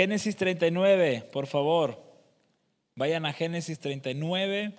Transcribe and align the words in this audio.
Génesis 0.00 0.34
39, 0.34 1.28
por 1.30 1.46
favor. 1.46 2.02
Vayan 2.94 3.26
a 3.26 3.34
Génesis 3.34 3.78
39. 3.78 4.72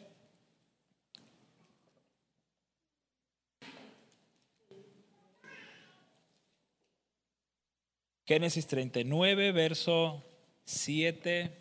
Génesis 8.25 8.65
39, 8.65 9.51
verso 9.51 10.23
7 10.65 11.55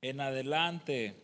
en 0.00 0.20
adelante. 0.20 1.14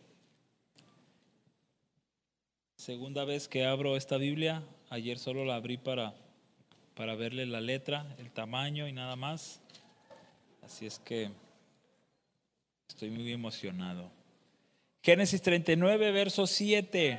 Segunda 2.77 3.25
vez 3.25 3.49
que 3.49 3.65
abro 3.65 3.97
esta 3.97 4.15
Biblia. 4.15 4.63
Ayer 4.89 5.19
solo 5.19 5.43
la 5.43 5.55
abrí 5.55 5.75
para, 5.75 6.15
para 6.99 7.15
verle 7.15 7.45
la 7.45 7.61
letra, 7.61 8.05
el 8.17 8.29
tamaño 8.29 8.85
y 8.85 8.91
nada 8.91 9.15
más. 9.15 9.61
Así 10.61 10.85
es 10.85 10.99
que 10.99 11.29
estoy 12.89 13.09
muy 13.09 13.31
emocionado. 13.31 14.11
Génesis 15.01 15.41
39, 15.41 16.11
verso 16.11 16.45
7. 16.45 17.17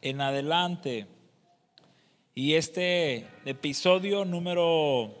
En 0.00 0.20
adelante. 0.20 1.08
Y 2.36 2.54
este 2.54 3.26
episodio 3.44 4.24
número 4.24 5.12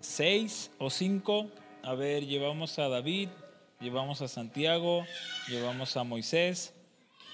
6 0.00 0.72
o 0.76 0.90
5, 0.90 1.50
a 1.84 1.94
ver, 1.94 2.26
llevamos 2.26 2.78
a 2.78 2.90
David, 2.90 3.30
llevamos 3.80 4.20
a 4.20 4.28
Santiago, 4.28 5.06
llevamos 5.48 5.96
a 5.96 6.04
Moisés 6.04 6.73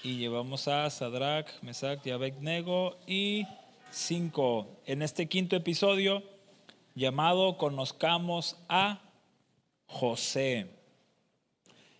y 0.03 0.17
llevamos 0.17 0.67
a 0.67 0.89
Sadrach, 0.89 1.47
Mesach 1.61 2.05
y 2.05 2.11
Abednego 2.11 2.97
y 3.05 3.45
5. 3.91 4.67
En 4.85 5.01
este 5.01 5.27
quinto 5.27 5.55
episodio 5.55 6.23
llamado 6.95 7.57
Conozcamos 7.57 8.57
a 8.67 9.01
José. 9.85 10.67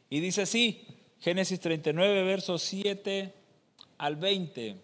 Y 0.10 0.20
dice 0.20 0.44
así, 0.44 0.86
Génesis 1.20 1.60
39, 1.60 2.24
versos 2.24 2.64
7 2.64 3.34
al 4.00 4.16
20. 4.16 4.78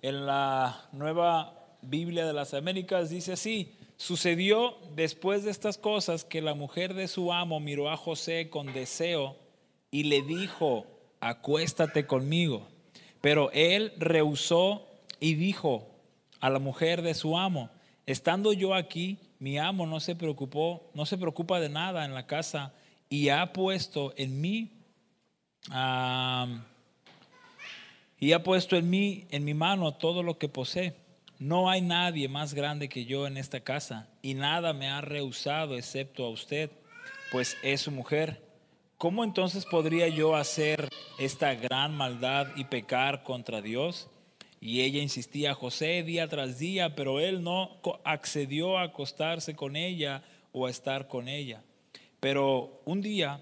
En 0.00 0.26
la 0.26 0.88
nueva 0.92 1.76
Biblia 1.82 2.26
de 2.26 2.32
las 2.32 2.54
Américas 2.54 3.10
dice 3.10 3.32
así, 3.32 3.76
sucedió 3.96 4.78
después 4.94 5.44
de 5.44 5.50
estas 5.50 5.76
cosas 5.76 6.24
que 6.24 6.40
la 6.40 6.54
mujer 6.54 6.94
de 6.94 7.08
su 7.08 7.32
amo 7.32 7.60
miró 7.60 7.90
a 7.90 7.96
José 7.96 8.48
con 8.48 8.72
deseo 8.72 9.36
y 9.90 10.04
le 10.04 10.22
dijo, 10.22 10.86
acuéstate 11.24 12.06
conmigo. 12.06 12.68
Pero 13.20 13.50
él 13.52 13.94
rehusó 13.96 14.86
y 15.18 15.34
dijo 15.34 15.88
a 16.40 16.50
la 16.50 16.58
mujer 16.58 17.00
de 17.00 17.14
su 17.14 17.38
amo, 17.38 17.70
estando 18.04 18.52
yo 18.52 18.74
aquí, 18.74 19.18
mi 19.38 19.56
amo 19.56 19.86
no 19.86 20.00
se 20.00 20.14
preocupó, 20.14 20.90
no 20.92 21.06
se 21.06 21.16
preocupa 21.16 21.58
de 21.60 21.70
nada 21.70 22.04
en 22.04 22.12
la 22.12 22.26
casa 22.26 22.74
y 23.08 23.30
ha 23.30 23.52
puesto 23.54 24.12
en 24.16 24.40
mí 24.40 24.70
y 28.20 28.32
ha 28.32 28.42
puesto 28.42 28.76
en 28.76 28.90
mí, 28.90 29.26
en 29.30 29.44
mi 29.44 29.54
mano, 29.54 29.94
todo 29.94 30.22
lo 30.22 30.36
que 30.38 30.50
posee. 30.50 30.94
No 31.38 31.70
hay 31.70 31.80
nadie 31.80 32.28
más 32.28 32.52
grande 32.52 32.90
que 32.90 33.06
yo 33.06 33.26
en 33.26 33.38
esta 33.38 33.60
casa, 33.60 34.08
y 34.22 34.34
nada 34.34 34.72
me 34.72 34.88
ha 34.88 35.00
rehusado 35.00 35.76
excepto 35.76 36.24
a 36.24 36.30
usted, 36.30 36.70
pues 37.32 37.56
es 37.62 37.80
su 37.80 37.90
mujer. 37.90 38.42
¿Cómo 38.98 39.24
entonces 39.24 39.66
podría 39.66 40.08
yo 40.08 40.36
hacer 40.36 40.88
esta 41.18 41.54
gran 41.54 41.96
maldad 41.96 42.48
y 42.56 42.64
pecar 42.64 43.22
contra 43.22 43.60
Dios? 43.60 44.08
Y 44.60 44.80
ella 44.80 45.02
insistía 45.02 45.50
a 45.50 45.54
José 45.54 46.02
día 46.02 46.28
tras 46.28 46.58
día, 46.58 46.94
pero 46.94 47.20
él 47.20 47.42
no 47.42 47.80
accedió 48.04 48.78
a 48.78 48.84
acostarse 48.84 49.54
con 49.54 49.76
ella 49.76 50.22
o 50.52 50.66
a 50.66 50.70
estar 50.70 51.08
con 51.08 51.28
ella. 51.28 51.62
Pero 52.20 52.80
un 52.84 53.02
día, 53.02 53.40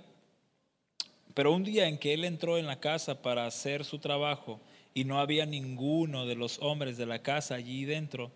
pero 1.35 1.53
un 1.53 1.63
día 1.63 1.87
en 1.87 1.99
que 1.99 2.15
él 2.15 2.25
entró 2.25 2.59
en 2.59 2.67
la 2.67 2.81
casa 2.81 3.23
para 3.23 3.47
hacer 3.47 3.85
su 3.85 3.99
trabajo, 3.99 4.61
y 4.95 5.05
no 5.05 5.19
había 5.19 5.47
ninguno 5.47 6.27
de 6.27 6.35
los 6.35 6.59
hombres 6.61 6.97
de 6.97 7.07
la 7.07 7.21
casa 7.23 7.55
allí 7.55 7.85
dentro. 7.85 8.31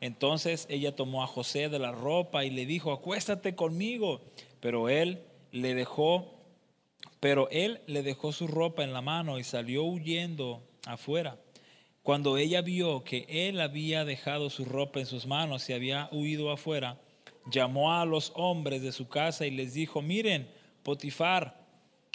Entonces 0.00 0.66
ella 0.68 0.96
tomó 0.96 1.22
a 1.22 1.26
José 1.26 1.68
de 1.68 1.78
la 1.78 1.92
ropa 1.92 2.44
y 2.44 2.50
le 2.50 2.66
dijo, 2.66 2.92
acuéstate 2.92 3.54
conmigo. 3.54 4.20
Pero 4.60 4.88
él 4.88 5.22
le 5.52 5.74
dejó, 5.74 6.39
pero 7.20 7.48
él 7.50 7.80
le 7.86 8.02
dejó 8.02 8.32
su 8.32 8.46
ropa 8.46 8.82
en 8.82 8.92
la 8.92 9.02
mano 9.02 9.38
y 9.38 9.44
salió 9.44 9.84
huyendo 9.84 10.62
afuera. 10.86 11.38
Cuando 12.02 12.38
ella 12.38 12.62
vio 12.62 13.04
que 13.04 13.26
él 13.28 13.60
había 13.60 14.06
dejado 14.06 14.48
su 14.48 14.64
ropa 14.64 15.00
en 15.00 15.06
sus 15.06 15.26
manos 15.26 15.68
y 15.68 15.74
había 15.74 16.08
huido 16.12 16.50
afuera, 16.50 16.98
llamó 17.50 17.92
a 17.92 18.06
los 18.06 18.32
hombres 18.34 18.80
de 18.80 18.92
su 18.92 19.08
casa 19.08 19.46
y 19.46 19.50
les 19.50 19.74
dijo, 19.74 20.00
miren, 20.00 20.48
Potifar, 20.82 21.60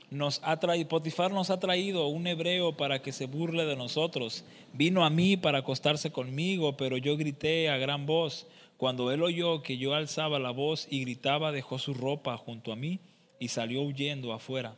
nos 0.09 0.41
ha 0.43 0.59
traído, 0.59 0.89
Potifar 0.89 1.31
nos 1.31 1.51
ha 1.51 1.59
traído 1.59 2.07
un 2.07 2.25
hebreo 2.25 2.75
para 2.75 3.03
que 3.03 3.11
se 3.11 3.27
burle 3.27 3.66
de 3.66 3.75
nosotros. 3.75 4.43
Vino 4.73 5.05
a 5.05 5.11
mí 5.11 5.37
para 5.37 5.59
acostarse 5.59 6.11
conmigo, 6.11 6.77
pero 6.77 6.97
yo 6.97 7.16
grité 7.16 7.69
a 7.69 7.77
gran 7.77 8.07
voz. 8.07 8.47
Cuando 8.77 9.11
él 9.11 9.22
oyó 9.22 9.61
que 9.61 9.77
yo 9.77 9.93
alzaba 9.93 10.39
la 10.39 10.51
voz 10.51 10.87
y 10.89 11.01
gritaba, 11.01 11.51
dejó 11.51 11.77
su 11.77 11.93
ropa 11.93 12.37
junto 12.37 12.72
a 12.72 12.75
mí 12.75 12.99
y 13.39 13.49
salió 13.49 13.83
huyendo 13.83 14.33
afuera. 14.33 14.75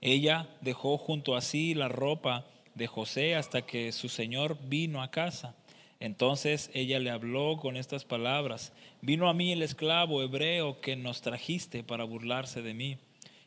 Ella 0.00 0.48
dejó 0.60 0.98
junto 0.98 1.36
a 1.36 1.40
sí 1.40 1.74
la 1.74 1.88
ropa 1.88 2.46
de 2.74 2.86
José 2.86 3.34
hasta 3.34 3.62
que 3.62 3.92
su 3.92 4.08
señor 4.08 4.56
vino 4.68 5.02
a 5.02 5.10
casa. 5.10 5.56
Entonces 6.00 6.70
ella 6.74 7.00
le 7.00 7.10
habló 7.10 7.56
con 7.56 7.76
estas 7.76 8.04
palabras, 8.04 8.72
vino 9.00 9.28
a 9.28 9.34
mí 9.34 9.52
el 9.52 9.62
esclavo 9.62 10.22
hebreo 10.22 10.80
que 10.80 10.94
nos 10.94 11.22
trajiste 11.22 11.82
para 11.82 12.04
burlarse 12.04 12.62
de 12.62 12.74
mí. 12.74 12.98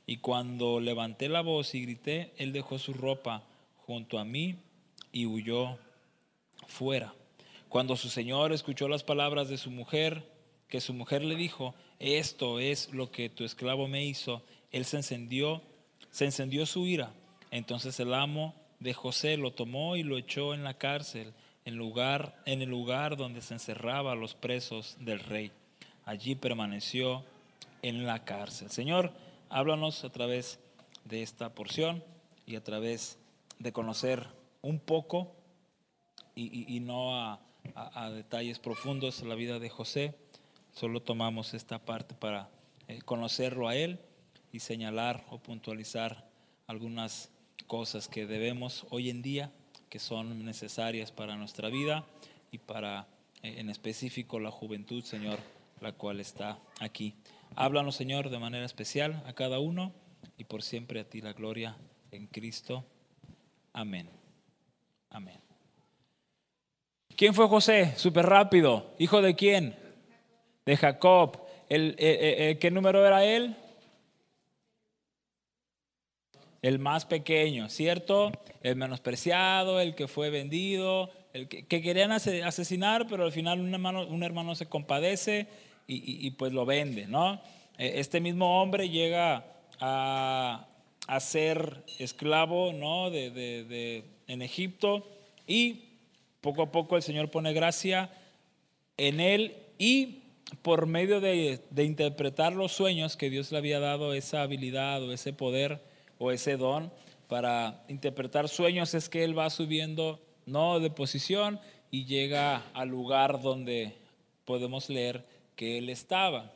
Y 0.06 0.18
cuando 0.18 0.82
levanté 0.82 1.30
la 1.30 1.42
voz 1.42 1.74
y 1.74 1.82
grité, 1.82 2.34
él 2.38 2.52
dejó 2.52 2.78
su 2.78 2.94
ropa 2.94 3.44
junto 3.78 4.20
a 4.20 4.26
mí 4.26 4.58
y 5.14 5.26
huyó 5.26 5.78
fuera. 6.68 7.14
Cuando 7.70 7.96
su 7.96 8.10
señor 8.10 8.52
escuchó 8.52 8.90
las 8.90 9.04
palabras 9.04 9.48
de 9.48 9.58
su 9.58 9.72
mujer, 9.72 10.30
que 10.68 10.82
su 10.82 10.94
mujer 10.94 11.24
le 11.24 11.36
dijo, 11.36 11.74
esto 12.00 12.60
es 12.60 12.92
lo 12.92 13.12
que 13.12 13.30
tu 13.30 13.46
esclavo 13.46 13.88
me 13.88 14.04
hizo, 14.04 14.44
él 14.72 14.84
se 14.84 14.98
encendió, 14.98 15.62
se 16.12 16.26
encendió 16.26 16.66
su 16.66 16.86
ira. 16.86 17.12
Entonces 17.50 18.00
el 18.00 18.14
amo 18.14 18.54
de 18.80 18.94
José 18.94 19.38
lo 19.38 19.52
tomó 19.52 19.96
y 19.96 20.04
lo 20.04 20.18
echó 20.18 20.54
en 20.54 20.64
la 20.64 20.76
cárcel, 20.76 21.34
en, 21.66 21.76
lugar, 21.76 22.42
en 22.46 22.62
el 22.62 22.70
lugar 22.70 23.18
donde 23.18 23.42
se 23.42 23.56
encerraba 23.56 24.12
a 24.12 24.16
los 24.16 24.36
presos 24.36 24.98
del 25.00 25.20
rey. 25.20 25.52
Allí 26.06 26.36
permaneció 26.36 27.24
en 27.82 28.06
la 28.06 28.24
cárcel. 28.24 28.70
Señor, 28.70 29.12
Háblanos 29.54 30.06
a 30.06 30.10
través 30.10 30.62
de 31.04 31.24
esta 31.24 31.54
porción 31.54 32.02
y 32.46 32.56
a 32.56 32.64
través 32.64 33.20
de 33.60 33.74
conocer 33.74 34.26
un 34.62 34.80
poco 34.80 35.36
y, 36.36 36.80
no 36.80 37.20
a, 37.20 37.42
detalles 38.12 38.60
profundos 38.60 39.22
la 39.24 39.36
vida 39.36 39.60
de 39.60 39.70
José. 39.70 40.16
Solo 40.72 41.02
tomamos 41.02 41.54
esta 41.54 41.80
parte 41.80 42.16
para 42.16 42.50
eh, 42.88 43.02
conocerlo 43.02 43.68
a 43.68 43.76
él 43.76 44.00
y 44.52 44.60
señalar 44.60 45.26
o 45.30 45.40
puntualizar 45.40 46.30
algunas 46.68 47.30
cosas 47.68 48.08
que 48.08 48.26
debemos 48.26 48.86
hoy 48.90 49.10
en 49.10 49.22
día, 49.22 49.52
que 49.90 50.00
son 50.00 50.46
necesarias 50.46 51.12
para 51.12 51.36
nuestra 51.36 51.70
vida 51.70 52.06
y 52.52 52.58
para, 52.58 53.08
eh, 53.44 53.56
en 53.58 53.70
específico, 53.70 54.40
la 54.40 54.52
juventud, 54.52 55.04
Señor, 55.04 55.40
la 55.80 55.94
cual 55.94 56.20
está 56.20 56.60
aquí. 56.80 57.16
Háblanos, 57.56 57.96
Señor, 57.96 58.30
de 58.30 58.40
manera 58.40 58.66
especial 58.66 59.24
a 59.26 59.34
cada 59.34 59.60
uno 59.60 59.94
y 60.38 60.46
por 60.46 60.64
siempre 60.64 61.00
a 61.00 61.10
ti 61.10 61.22
la 61.22 61.34
gloria 61.34 61.78
en 62.12 62.28
Cristo. 62.28 62.86
Amén. 63.74 64.10
Amén. 65.10 65.40
¿Quién 67.16 67.34
fue 67.34 67.48
José? 67.48 67.94
Súper 67.98 68.26
rápido. 68.26 68.96
¿Hijo 68.98 69.22
de 69.22 69.36
quién? 69.36 69.76
De 70.66 70.78
Jacob. 70.78 71.38
¿El, 71.70 71.92
eh, 71.98 72.50
eh, 72.50 72.58
¿Qué 72.60 72.72
número 72.72 73.06
era 73.06 73.24
él? 73.24 73.56
El 76.62 76.80
más 76.80 77.06
pequeño, 77.06 77.70
¿cierto? 77.70 78.32
El 78.62 78.76
menospreciado, 78.76 79.80
el 79.80 79.96
que 79.96 80.08
fue 80.08 80.30
vendido, 80.30 81.10
el 81.34 81.48
que, 81.48 81.66
querían 81.66 82.12
asesinar, 82.12 83.08
pero 83.08 83.24
al 83.24 83.32
final 83.32 83.60
un 83.60 84.24
hermano, 84.24 84.56
se 84.56 84.68
compadece 84.68 85.48
y, 85.88 86.30
pues 86.32 86.54
lo 86.54 86.66
vende, 86.66 87.08
¿no? 87.08 87.42
E, 87.78 88.00
este 88.00 88.20
mismo 88.20 88.62
hombre 88.62 88.90
llega 88.90 89.46
a, 89.80 90.68
ser 91.20 91.84
esclavo, 92.00 92.74
¿no? 92.74 93.10
De, 93.10 94.04
en 94.28 94.42
Egipto 94.42 95.08
y 95.48 95.86
poco 96.42 96.64
a 96.64 96.72
poco 96.72 96.96
el 96.96 97.04
Señor 97.04 97.30
pone 97.30 97.54
gracia 97.54 98.10
en 98.98 99.20
él 99.20 99.58
y 99.78 100.20
por 100.62 100.86
medio 100.86 101.20
de, 101.20 101.60
de, 101.70 101.84
interpretar 101.84 102.54
los 102.54 102.72
sueños 102.72 103.18
que 103.18 103.30
Dios 103.30 103.52
le 103.52 103.58
había 103.58 103.80
dado 103.80 104.14
esa 104.14 104.42
habilidad 104.42 105.02
o 105.04 105.12
ese 105.12 105.34
poder 105.34 105.82
o 106.22 106.32
ese 106.32 106.56
don 106.56 106.94
para 107.28 107.84
interpretar 107.88 108.48
sueños 108.48 108.94
es 108.94 109.10
que 109.10 109.24
él 109.24 109.38
va 109.38 109.50
subiendo 109.50 110.22
no 110.46 110.80
de 110.80 110.92
posición 110.92 111.60
y 111.90 112.06
llega 112.06 112.64
al 112.76 112.90
lugar 112.90 113.42
donde 113.42 113.96
podemos 114.46 114.88
leer 114.88 115.26
que 115.56 115.80
él 115.80 115.90
estaba. 115.90 116.54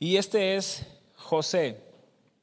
Y 0.00 0.16
este 0.16 0.56
es 0.56 0.86
José. 1.14 1.78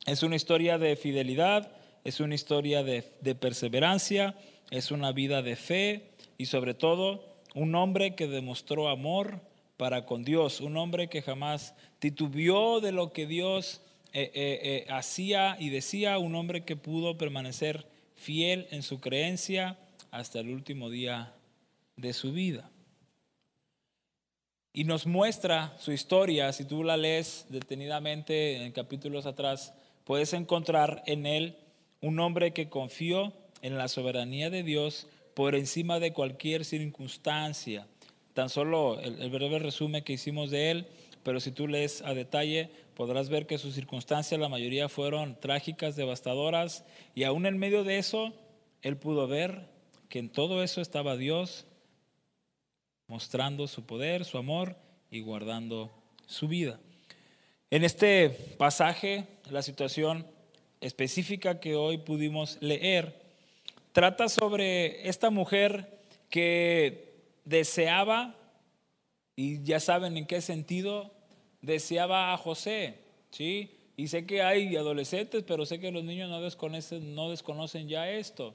Es 0.06 0.24
una 0.24 0.38
historia 0.38 0.78
de 0.78 0.96
fidelidad, 0.96 1.70
es 2.06 2.22
una 2.22 2.36
historia 2.36 2.82
de, 2.82 3.04
de 3.20 3.36
perseverancia, 3.36 4.38
es 4.72 4.92
una 4.92 5.12
vida 5.12 5.42
de 5.42 5.58
fe 5.58 6.12
y 6.38 6.46
sobre 6.46 6.74
todo 6.74 7.26
un 7.56 7.76
hombre 7.76 8.16
que 8.16 8.28
demostró 8.28 8.88
amor 8.88 9.42
para 9.76 10.06
con 10.06 10.24
Dios, 10.24 10.62
un 10.62 10.78
hombre 10.78 11.10
que 11.10 11.22
jamás 11.22 11.76
titubeó 12.00 12.80
de 12.80 12.94
lo 12.94 13.12
que 13.12 13.28
Dios 13.28 13.82
eh, 14.14 14.32
eh, 14.34 14.60
eh, 14.64 14.86
hacía 14.90 15.58
y 15.60 15.70
decía, 15.70 16.18
un 16.18 16.36
hombre 16.36 16.64
que 16.64 16.76
pudo 16.76 17.18
permanecer 17.18 17.86
fiel 18.16 18.68
en 18.72 18.84
su 18.84 19.00
creencia 19.00 19.78
hasta 20.12 20.40
el 20.40 20.50
último 20.50 20.90
día 20.90 21.34
de 21.96 22.14
su 22.14 22.32
vida. 22.32 22.70
Y 24.74 24.84
nos 24.84 25.08
muestra 25.08 25.76
su 25.80 25.92
historia, 25.92 26.54
si 26.54 26.64
tú 26.64 26.84
la 26.84 26.98
lees 26.98 27.48
detenidamente 27.50 28.64
en 28.64 28.72
capítulos 28.72 29.26
atrás, 29.26 29.74
puedes 30.04 30.34
encontrar 30.34 31.04
en 31.06 31.26
él 31.26 31.58
un 32.02 32.20
hombre 32.20 32.54
que 32.54 32.70
confió 32.70 33.34
en 33.62 33.78
la 33.78 33.88
soberanía 33.88 34.50
de 34.50 34.64
Dios 34.64 35.08
por 35.34 35.56
encima 35.56 36.00
de 36.00 36.14
cualquier 36.14 36.64
circunstancia. 36.66 37.88
Tan 38.34 38.50
solo 38.50 39.00
el, 39.00 39.30
breve 39.30 39.60
resumen 39.60 40.04
que 40.04 40.14
hicimos 40.14 40.52
de 40.52 40.72
él, 40.72 40.88
pero 41.24 41.40
si 41.40 41.52
tú 41.52 41.68
lees 41.68 42.02
a 42.04 42.14
detalle, 42.14 42.70
podrás 42.98 43.30
ver 43.30 43.46
que 43.46 43.60
sus 43.60 43.76
circunstancias, 43.76 44.40
la 44.42 44.50
mayoría 44.50 44.90
fueron 44.90 45.40
trágicas, 45.40 45.96
devastadoras, 45.96 46.84
y 47.14 47.26
aún 47.26 47.46
en 47.46 47.60
medio 47.60 47.84
de 47.84 48.00
eso, 48.00 48.34
él 48.82 48.98
pudo 48.98 49.28
ver 49.28 49.70
que 50.10 50.18
en 50.18 50.30
todo 50.30 50.64
eso 50.64 50.82
estaba 50.82 51.16
Dios 51.16 51.68
mostrando 53.06 53.68
su 53.68 53.86
poder, 53.86 54.26
su 54.26 54.40
amor 54.40 54.78
y 55.12 55.22
guardando 55.22 55.92
su 56.26 56.48
vida. 56.48 56.80
En 57.70 57.84
este 57.84 58.32
pasaje, 58.58 59.28
la 59.52 59.62
situación 59.62 60.26
específica 60.82 61.60
que 61.60 61.76
hoy 61.76 62.00
pudimos 62.00 62.58
leer, 62.62 63.22
trata 63.92 64.28
sobre 64.28 65.08
esta 65.08 65.30
mujer 65.30 66.00
que 66.32 67.14
deseaba, 67.46 68.36
y 69.36 69.62
ya 69.62 69.80
saben 69.80 70.18
en 70.18 70.26
qué 70.26 70.42
sentido, 70.42 71.12
deseaba 71.62 72.34
a 72.34 72.38
José, 72.38 73.00
¿sí? 73.32 73.72
Y 73.96 74.08
sé 74.10 74.26
que 74.26 74.44
hay 74.44 74.76
adolescentes, 74.76 75.44
pero 75.46 75.66
sé 75.66 75.80
que 75.80 75.92
los 75.92 76.04
niños 76.04 76.30
no 76.30 76.42
desconocen, 76.42 77.16
no 77.16 77.32
desconocen 77.32 77.88
ya 77.88 78.10
esto. 78.10 78.54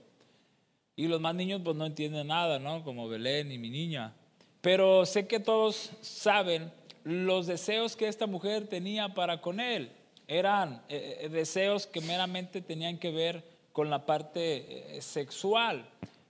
Y 0.95 1.09
los 1.09 1.21
más 1.21 1.35
niños 1.35 1.63
pues 1.65 1.77
no 1.77 1.87
entienden 1.87 2.29
nada, 2.29 2.59
¿no? 2.59 2.85
Como 2.85 3.09
Belén 3.09 3.51
y 3.51 3.59
mi 3.59 3.71
niña. 3.71 4.15
Pero 4.61 5.05
sé 5.05 5.27
que 5.27 5.41
todos 5.41 5.91
saben 6.01 6.71
los 7.05 7.49
deseos 7.49 7.97
que 7.97 8.07
esta 8.07 8.27
mujer 8.27 8.69
tenía 8.69 9.09
para 9.15 9.41
con 9.41 9.59
él. 9.59 9.91
Eran 10.29 10.83
eh, 10.89 11.19
eh, 11.23 11.29
deseos 11.29 11.87
que 11.87 12.01
meramente 12.01 12.61
tenían 12.61 12.99
que 12.99 13.11
ver 13.11 13.45
con 13.73 13.91
la 13.91 14.07
parte 14.07 14.97
eh, 14.97 15.03
sexual. 15.03 15.89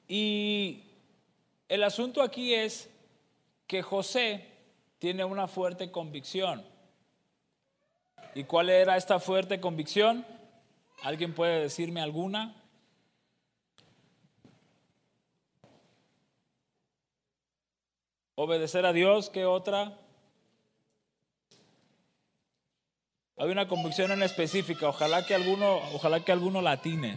Y 0.08 0.84
el 1.68 1.82
asunto 1.82 2.22
aquí 2.22 2.54
es 2.54 2.88
que 3.66 3.82
José 3.82 4.51
tiene 5.02 5.24
una 5.24 5.48
fuerte 5.48 5.90
convicción. 5.90 6.64
¿Y 8.36 8.44
cuál 8.44 8.70
era 8.70 8.96
esta 8.96 9.18
fuerte 9.18 9.58
convicción? 9.58 10.24
¿Alguien 11.02 11.34
puede 11.34 11.58
decirme 11.58 12.00
alguna? 12.00 12.54
Obedecer 18.36 18.86
a 18.86 18.92
Dios, 18.92 19.28
¿qué 19.28 19.44
otra? 19.44 19.98
Hay 23.38 23.50
una 23.50 23.66
convicción 23.66 24.12
en 24.12 24.22
específica, 24.22 24.88
ojalá 24.88 25.26
que 25.26 25.34
alguno, 25.34 25.78
ojalá 25.94 26.24
que 26.24 26.30
alguno 26.30 26.62
la 26.62 26.70
atine. 26.70 27.16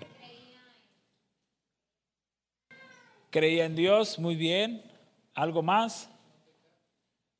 Creía 3.29 3.65
en 3.65 3.75
Dios, 3.75 4.17
muy 4.17 4.35
bien. 4.35 4.91
¿Algo 5.35 5.61
más? 5.61 6.09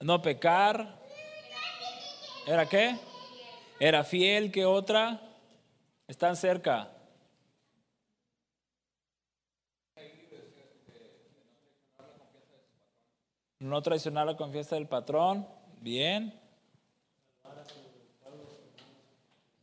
No 0.02 0.22
pecar. 0.22 1.00
¿Era 2.46 2.68
qué? 2.68 2.98
Era 3.80 4.04
fiel, 4.04 4.52
¿qué 4.52 4.66
otra? 4.66 5.22
Están 6.08 6.36
cerca. 6.36 6.92
No 13.60 13.82
traicionar 13.82 14.28
la 14.28 14.38
confianza 14.38 14.76
del 14.76 14.88
patrón. 14.88 15.48
Bien. 15.82 16.40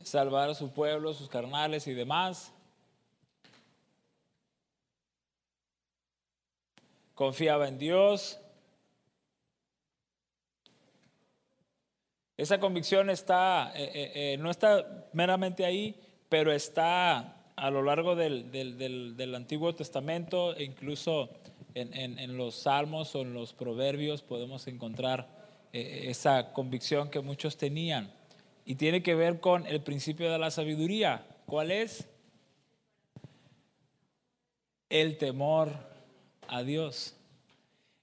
Salvar 0.03 0.51
a 0.51 0.55
su 0.55 0.73
pueblo, 0.73 1.15
sus 1.15 1.29
carnales 1.29 1.87
y 1.87 1.95
demás. 1.95 2.53
Confiaba 7.15 7.69
en 7.69 7.79
Dios. 7.79 8.42
Esa 12.43 12.59
convicción 12.59 13.09
está, 13.09 13.73
eh, 13.77 13.93
eh, 13.95 14.13
eh, 14.15 14.37
no 14.37 14.51
está 14.51 15.07
meramente 15.13 15.65
ahí, 15.65 15.95
pero 16.29 16.51
está 16.51 17.37
a 17.55 17.71
lo 17.71 17.85
largo 17.85 18.17
del, 18.17 18.51
del 18.51 19.35
Antiguo 19.37 19.77
Testamento 19.77 20.53
e 20.57 20.65
incluso 20.65 21.31
en, 21.77 22.37
los 22.37 22.57
salmos 22.57 23.15
o 23.15 23.21
en 23.21 23.33
los 23.33 23.53
proverbios 23.53 24.23
podemos 24.23 24.67
encontrar 24.67 25.29
esa 25.73 26.53
convicción 26.53 27.11
que 27.11 27.21
muchos 27.21 27.57
tenían. 27.57 28.13
Y 28.65 28.75
tiene 28.75 29.05
que 29.05 29.15
ver 29.15 29.39
con 29.39 29.65
el 29.69 29.81
principio 29.81 30.29
de 30.29 30.41
la 30.41 30.51
sabiduría. 30.51 31.25
¿Cuál 31.47 31.71
es? 31.71 32.09
El 34.89 35.17
temor 35.17 35.75
a 36.49 36.65
Dios. 36.65 37.15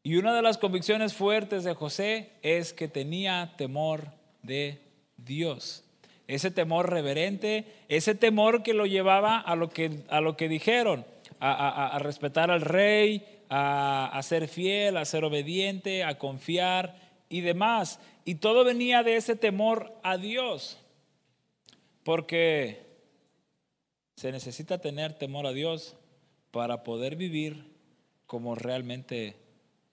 Y 0.01 0.15
una 0.15 0.33
de 0.33 0.41
las 0.41 0.57
convicciones 0.57 1.13
fuertes 1.13 1.65
de 1.65 1.73
José 1.73 2.31
es 2.41 2.71
que 2.71 2.87
tenía 2.87 3.55
temor 3.57 4.17
de 4.43 4.79
Dios. 5.17 5.83
Ese 6.27 6.51
temor 6.51 6.89
reverente, 6.89 7.65
ese 7.87 8.15
temor 8.15 8.63
que 8.63 8.73
lo 8.73 8.85
llevaba 8.85 9.39
a 9.39 9.55
lo 9.55 9.69
que, 9.69 10.03
a 10.09 10.21
lo 10.21 10.37
que 10.37 10.47
dijeron, 10.47 11.05
a 11.39 11.97
respetar 11.99 12.51
al 12.51 12.61
rey, 12.61 13.39
a, 13.49 14.19
ser 14.23 14.47
fiel, 14.47 14.97
a 14.97 15.05
ser 15.05 15.23
obediente, 15.23 16.03
a 16.03 16.17
confiar 16.17 16.95
y 17.29 17.41
demás. 17.41 17.99
Y 18.25 18.35
todo 18.35 18.63
venía 18.63 19.03
de 19.03 19.15
ese 19.15 19.35
temor 19.35 19.93
a 20.03 20.17
Dios, 20.17 20.77
porque 22.03 22.85
se 24.15 24.31
necesita 24.31 24.79
tener 24.79 25.13
temor 25.13 25.47
a 25.47 25.53
Dios 25.53 25.95
para 26.51 26.83
poder 26.83 27.15
vivir 27.15 27.73
como 28.27 28.55
realmente 28.55 29.35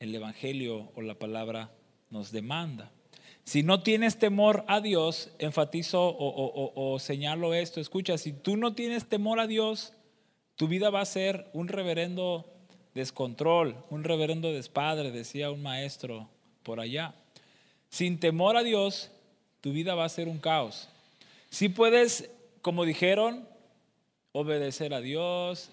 el 0.00 0.15
Evangelio 0.15 0.91
o 0.95 1.00
la 1.00 1.15
palabra 1.15 1.71
nos 2.11 2.33
demanda. 2.33 2.93
Si 3.47 3.62
no 3.62 3.81
tienes 3.81 4.19
temor 4.19 4.65
a 4.67 4.81
Dios, 4.81 5.31
enfatizo 5.38 6.17
o, 6.19 6.99
señalo 6.99 7.55
esto, 7.55 7.81
escucha, 7.81 8.19
si 8.19 8.33
tú 8.33 8.57
no 8.57 8.75
tienes 8.75 9.07
temor 9.07 9.38
a 9.38 9.47
Dios, 9.47 9.93
tu 10.57 10.67
vida 10.67 10.91
va 10.91 11.00
a 11.00 11.07
ser 11.07 11.47
un 11.53 11.69
reverendo 11.69 12.45
descontrol, 12.93 13.76
un 13.88 14.03
reverendo 14.03 14.53
despadre, 14.53 15.12
decía 15.12 15.53
un 15.53 15.62
maestro 15.62 16.29
por 16.65 16.81
allá. 16.81 17.15
Sin 17.88 18.19
temor 18.19 18.57
a 18.57 18.65
Dios, 18.65 19.12
tu 19.61 19.71
vida 19.71 19.95
va 19.95 20.07
a 20.07 20.09
ser 20.09 20.26
un 20.26 20.38
caos. 20.38 20.88
Si 21.49 21.69
puedes, 21.69 22.29
como 22.62 22.85
dijeron, 22.85 23.47
obedecer 24.33 24.93
a 24.93 25.00
Dios, 25.00 25.71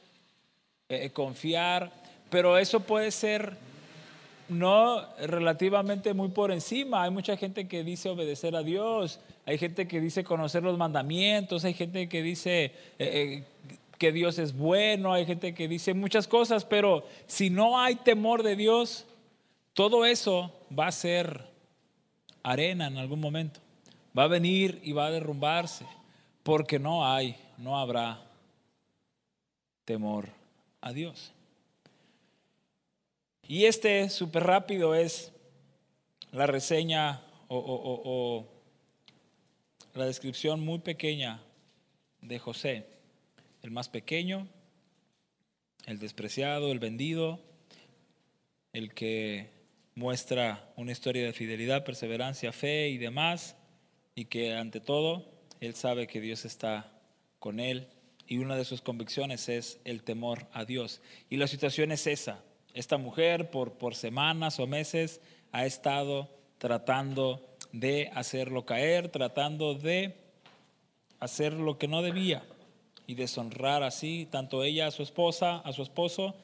eh, 0.89 1.05
eh, 1.05 1.09
confiar, 1.09 1.91
pero 2.29 2.59
eso 2.59 2.81
puede 2.81 3.09
ser 3.09 3.57
no 4.53 5.01
relativamente 5.17 6.13
muy 6.13 6.29
por 6.29 6.51
encima. 6.51 7.03
Hay 7.03 7.11
mucha 7.11 7.35
gente 7.37 7.67
que 7.67 7.83
dice 7.83 8.09
obedecer 8.09 8.55
a 8.55 8.63
Dios, 8.63 9.19
hay 9.45 9.57
gente 9.57 9.87
que 9.87 9.99
dice 9.99 10.23
conocer 10.23 10.63
los 10.63 10.77
mandamientos, 10.77 11.65
hay 11.65 11.73
gente 11.73 12.07
que 12.07 12.21
dice 12.21 12.71
eh, 12.99 13.43
que 13.97 14.11
Dios 14.11 14.39
es 14.39 14.55
bueno, 14.55 15.13
hay 15.13 15.25
gente 15.25 15.53
que 15.53 15.67
dice 15.67 15.93
muchas 15.93 16.27
cosas, 16.27 16.65
pero 16.65 17.05
si 17.27 17.49
no 17.49 17.79
hay 17.79 17.95
temor 17.95 18.43
de 18.43 18.55
Dios, 18.55 19.05
todo 19.73 20.05
eso 20.05 20.53
va 20.77 20.87
a 20.87 20.91
ser 20.91 21.49
arena 22.43 22.87
en 22.87 22.97
algún 22.97 23.19
momento. 23.19 23.59
Va 24.17 24.25
a 24.25 24.27
venir 24.27 24.79
y 24.83 24.91
va 24.91 25.07
a 25.07 25.11
derrumbarse, 25.11 25.85
porque 26.43 26.77
no 26.77 27.05
hay, 27.05 27.35
no 27.57 27.79
habrá 27.79 28.21
temor 29.85 30.29
a 30.81 30.93
Dios. 30.93 31.31
Y 33.47 33.65
este 33.65 34.09
súper 34.09 34.43
rápido 34.43 34.95
es 34.95 35.33
la 36.31 36.47
reseña 36.47 37.21
o, 37.49 38.47
la 39.93 40.05
descripción 40.05 40.59
muy 40.59 40.79
pequeña 40.79 41.43
de 42.21 42.39
José 42.39 42.87
el 43.61 43.71
más 43.71 43.87
pequeño, 43.87 44.47
el 45.85 45.97
despreciado, 45.99 46.71
el 46.71 46.79
vendido, 46.79 47.39
el 48.73 48.93
que 48.93 49.51
muestra 49.95 50.73
una 50.75 50.91
historia 50.91 51.23
de 51.23 51.31
fidelidad, 51.31 51.85
perseverancia, 51.85 52.51
fe 52.51 52.89
y 52.89 52.97
demás, 52.97 53.55
y 54.15 54.25
que 54.25 54.53
ante 54.53 54.81
todo 54.81 55.31
él 55.61 55.75
sabe 55.75 56.07
que 56.07 56.19
Dios 56.19 56.43
está 56.43 56.91
con 57.39 57.61
él 57.61 57.87
y 58.27 58.37
una 58.37 58.57
de 58.57 58.65
sus 58.65 58.81
convicciones 58.81 59.47
es 59.47 59.79
el 59.85 60.03
temor 60.03 60.47
a 60.51 60.65
Dios. 60.65 61.01
Y 61.29 61.37
la 61.37 61.47
situación 61.47 61.91
es 61.91 62.07
esa. 62.07 62.43
Esta 62.73 62.97
mujer 62.97 63.51
por, 63.51 63.73
por 63.73 63.95
semanas 63.95 64.59
o 64.59 64.67
meses 64.67 65.21
ha 65.51 65.65
estado 65.65 66.29
tratando 66.57 67.45
de 67.71 68.09
hacerlo 68.13 68.65
caer, 68.65 69.09
tratando 69.09 69.75
de 69.75 70.15
hacer 71.19 71.53
lo 71.53 71.77
que 71.77 71.87
no 71.87 72.01
debía 72.01 72.43
y 73.07 73.15
deshonrar 73.15 73.83
así 73.83 74.27
tanto 74.31 74.63
ella 74.63 74.87
a 74.87 74.91
su 74.91 75.03
esposa, 75.03 75.57
a 75.57 75.73
su 75.73 75.81
esposo 75.81 76.35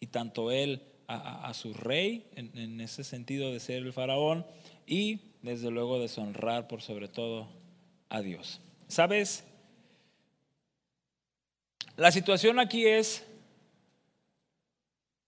y 0.00 0.08
tanto 0.08 0.50
él 0.50 0.82
a, 1.06 1.52
su 1.54 1.74
rey, 1.74 2.26
en, 2.34 2.80
ese 2.80 3.04
sentido 3.04 3.52
de 3.52 3.60
ser 3.60 3.78
el 3.78 3.92
faraón, 3.92 4.46
y 4.86 5.20
desde 5.42 5.70
luego 5.70 5.98
deshonrar 5.98 6.66
por 6.66 6.80
sobre 6.80 7.08
todo 7.08 7.48
a 8.08 8.22
Dios. 8.22 8.60
¿Sabes? 8.88 9.44
La 11.96 12.10
situación 12.10 12.58
aquí 12.58 12.86
es 12.86 13.26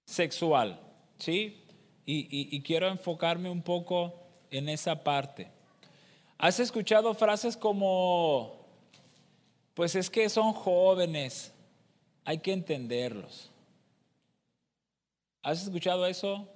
sexual, 0.07 0.81
¿sí? 1.19 1.63
Y, 2.07 2.63
quiero 2.63 2.89
enfocarme 2.89 3.51
un 3.51 3.61
poco 3.61 4.15
en 4.51 4.69
esa 4.69 5.03
parte. 5.03 5.51
¿Has 6.39 6.61
escuchado 6.61 7.13
frases 7.13 7.57
como, 7.57 8.65
pues 9.75 9.95
es 9.95 10.09
que 10.09 10.29
son 10.29 10.53
jóvenes, 10.53 11.53
hay 12.25 12.39
que 12.39 12.53
entenderlos? 12.53 13.51
¿Has 15.43 15.65
escuchado 15.65 16.07
eso? 16.07 16.49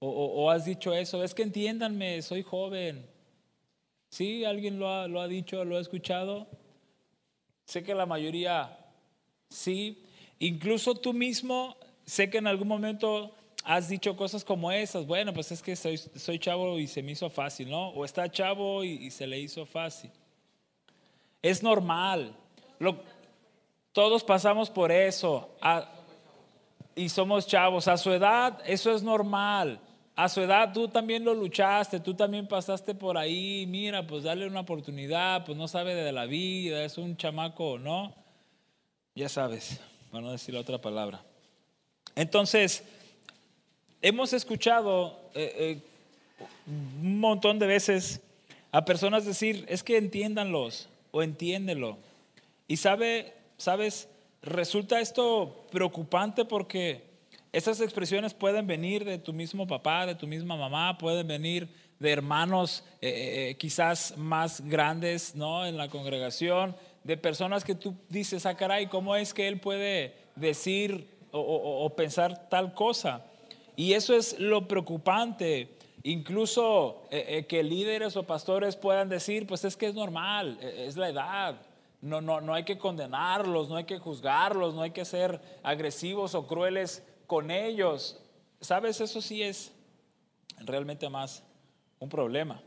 O, 0.00 0.50
has 0.50 0.64
dicho 0.64 0.92
eso? 0.92 1.24
Es 1.24 1.34
que 1.34 1.42
entiéndanme, 1.42 2.20
soy 2.22 2.42
joven. 2.42 3.08
¿Sí? 4.10 4.44
¿Alguien 4.44 4.78
lo 4.78 4.90
ha, 4.92 5.08
lo 5.08 5.20
ha 5.20 5.28
dicho, 5.28 5.64
lo 5.64 5.76
ha 5.76 5.80
escuchado? 5.80 6.46
Sé 7.64 7.82
que 7.82 7.94
la 7.94 8.06
mayoría 8.06 8.78
Sí, 9.48 10.04
incluso 10.38 10.94
tú 10.94 11.12
mismo, 11.12 11.76
sé 12.08 12.30
que 12.30 12.38
en 12.38 12.46
algún 12.46 12.68
momento 12.68 13.34
has 13.64 13.88
dicho 13.88 14.16
cosas 14.16 14.42
como 14.42 14.72
esas, 14.72 15.06
bueno, 15.06 15.34
pues 15.34 15.52
es 15.52 15.62
que 15.62 15.76
soy, 15.76 15.98
soy 15.98 16.38
chavo 16.38 16.78
y 16.78 16.86
se 16.86 17.02
me 17.02 17.12
hizo 17.12 17.28
fácil, 17.28 17.68
¿no? 17.68 17.90
O 17.90 18.04
está 18.04 18.30
chavo 18.30 18.82
y, 18.82 19.10
se 19.10 19.26
le 19.26 19.38
hizo 19.38 19.66
fácil. 19.66 20.10
Es 21.42 21.62
normal. 21.62 22.34
todos 23.92 24.24
pasamos 24.24 24.70
por 24.70 24.90
eso. 24.90 25.54
y 26.96 27.10
somos 27.10 27.46
chavos. 27.46 27.88
A 27.88 27.98
su 27.98 28.10
edad, 28.10 28.58
eso 28.64 28.94
es 28.94 29.02
normal. 29.02 29.78
A 30.16 30.30
su 30.30 30.40
edad 30.40 30.72
tú 30.72 30.88
también 30.88 31.22
lo 31.24 31.34
luchaste, 31.34 32.00
tú 32.00 32.14
también 32.14 32.48
pasaste 32.48 32.94
por 32.94 33.18
ahí. 33.18 33.66
Mira, 33.68 34.06
pues 34.06 34.24
dale 34.24 34.46
una 34.46 34.60
oportunidad, 34.60 35.44
pues 35.44 35.58
no 35.58 35.68
sabe 35.68 35.94
de 35.94 36.10
la 36.10 36.24
vida, 36.24 36.84
es 36.84 36.96
un 36.96 37.18
chamaco, 37.18 37.78
¿no? 37.78 38.14
Ya 39.14 39.28
sabes, 39.28 39.78
para 40.10 40.22
no 40.22 40.32
decir 40.32 40.56
otra 40.56 40.80
palabra. 40.80 41.22
Entonces, 42.18 42.82
hemos 44.02 44.32
escuchado 44.32 45.20
eh, 45.36 45.54
eh, 45.56 46.42
un 46.66 47.20
montón 47.20 47.60
de 47.60 47.68
veces 47.68 48.20
a 48.72 48.84
personas 48.84 49.24
decir, 49.24 49.64
es 49.68 49.84
que 49.84 49.96
entiéndanlos 49.96 50.88
o 51.12 51.22
entiéndelo. 51.22 51.96
Y 52.66 52.78
sabe, 52.78 53.34
sabes, 53.56 54.08
resulta 54.42 54.98
esto 54.98 55.68
preocupante 55.70 56.44
porque 56.44 57.04
esas 57.52 57.80
expresiones 57.80 58.34
pueden 58.34 58.66
venir 58.66 59.04
de 59.04 59.18
tu 59.18 59.32
mismo 59.32 59.68
papá, 59.68 60.04
de 60.04 60.16
tu 60.16 60.26
misma 60.26 60.56
mamá, 60.56 60.98
pueden 60.98 61.28
venir 61.28 61.68
de 62.00 62.10
hermanos 62.10 62.82
eh, 63.00 63.54
quizás 63.60 64.16
más 64.16 64.60
grandes 64.62 65.36
¿no? 65.36 65.64
en 65.64 65.76
la 65.76 65.88
congregación, 65.88 66.74
de 67.04 67.16
personas 67.16 67.62
que 67.62 67.76
tú 67.76 67.94
dices, 68.08 68.44
ah, 68.44 68.56
caray, 68.56 68.88
¿cómo 68.88 69.14
es 69.14 69.32
que 69.32 69.46
él 69.46 69.60
puede 69.60 70.14
decir 70.34 71.16
o, 71.32 71.90
pensar 71.96 72.48
tal 72.48 72.74
cosa? 72.74 73.24
Y 73.76 73.92
eso 73.92 74.14
es 74.14 74.38
lo 74.38 74.66
preocupante. 74.66 75.76
Incluso 76.02 77.02
eh, 77.10 77.24
eh, 77.28 77.46
que 77.46 77.62
líderes 77.62 78.16
o 78.16 78.22
pastores 78.22 78.76
puedan 78.76 79.08
decir, 79.08 79.46
pues 79.46 79.64
es 79.64 79.76
que 79.76 79.86
es 79.86 79.94
normal, 79.94 80.58
e, 80.60 80.86
es 80.86 80.96
la 80.96 81.08
edad. 81.08 81.56
No, 82.00 82.20
no, 82.20 82.40
no 82.40 82.54
hay 82.54 82.64
que 82.64 82.78
condenarlos, 82.78 83.68
no 83.68 83.76
hay 83.76 83.84
que 83.84 83.98
juzgarlos, 83.98 84.74
no 84.74 84.82
hay 84.82 84.92
que 84.92 85.04
ser 85.04 85.40
agresivos 85.62 86.34
o 86.34 86.46
crueles 86.46 87.02
con 87.26 87.50
ellos. 87.50 88.20
¿Sabes? 88.60 89.00
Eso 89.00 89.20
sí 89.20 89.42
es 89.42 89.72
realmente 90.60 91.08
más 91.08 91.42
un 91.98 92.08
problema. 92.08 92.62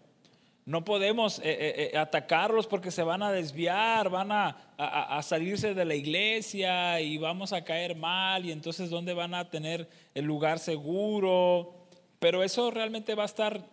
No 0.72 0.86
podemos 0.86 1.40
eh, 1.40 1.42
eh, 1.44 1.90
eh, 1.94 1.98
atacarlos 1.98 2.66
porque 2.66 2.92
se 2.92 3.04
van 3.04 3.22
a 3.24 3.32
desviar, 3.34 4.10
van 4.10 4.32
a, 4.32 5.20
salirse 5.22 5.74
de 5.74 5.84
la 5.84 5.96
iglesia 5.96 7.02
y 7.02 7.18
vamos 7.18 7.52
a 7.52 7.66
caer 7.66 7.98
mal 7.98 8.46
y 8.46 8.54
entonces 8.54 8.90
¿dónde 8.90 9.14
van 9.14 9.34
a 9.34 9.50
tener 9.50 9.90
el 10.14 10.24
lugar 10.24 10.60
seguro? 10.60 11.76
Pero 12.20 12.42
eso 12.42 12.72
realmente 12.72 13.16
va 13.16 13.24
a 13.24 13.26
estar 13.26 13.68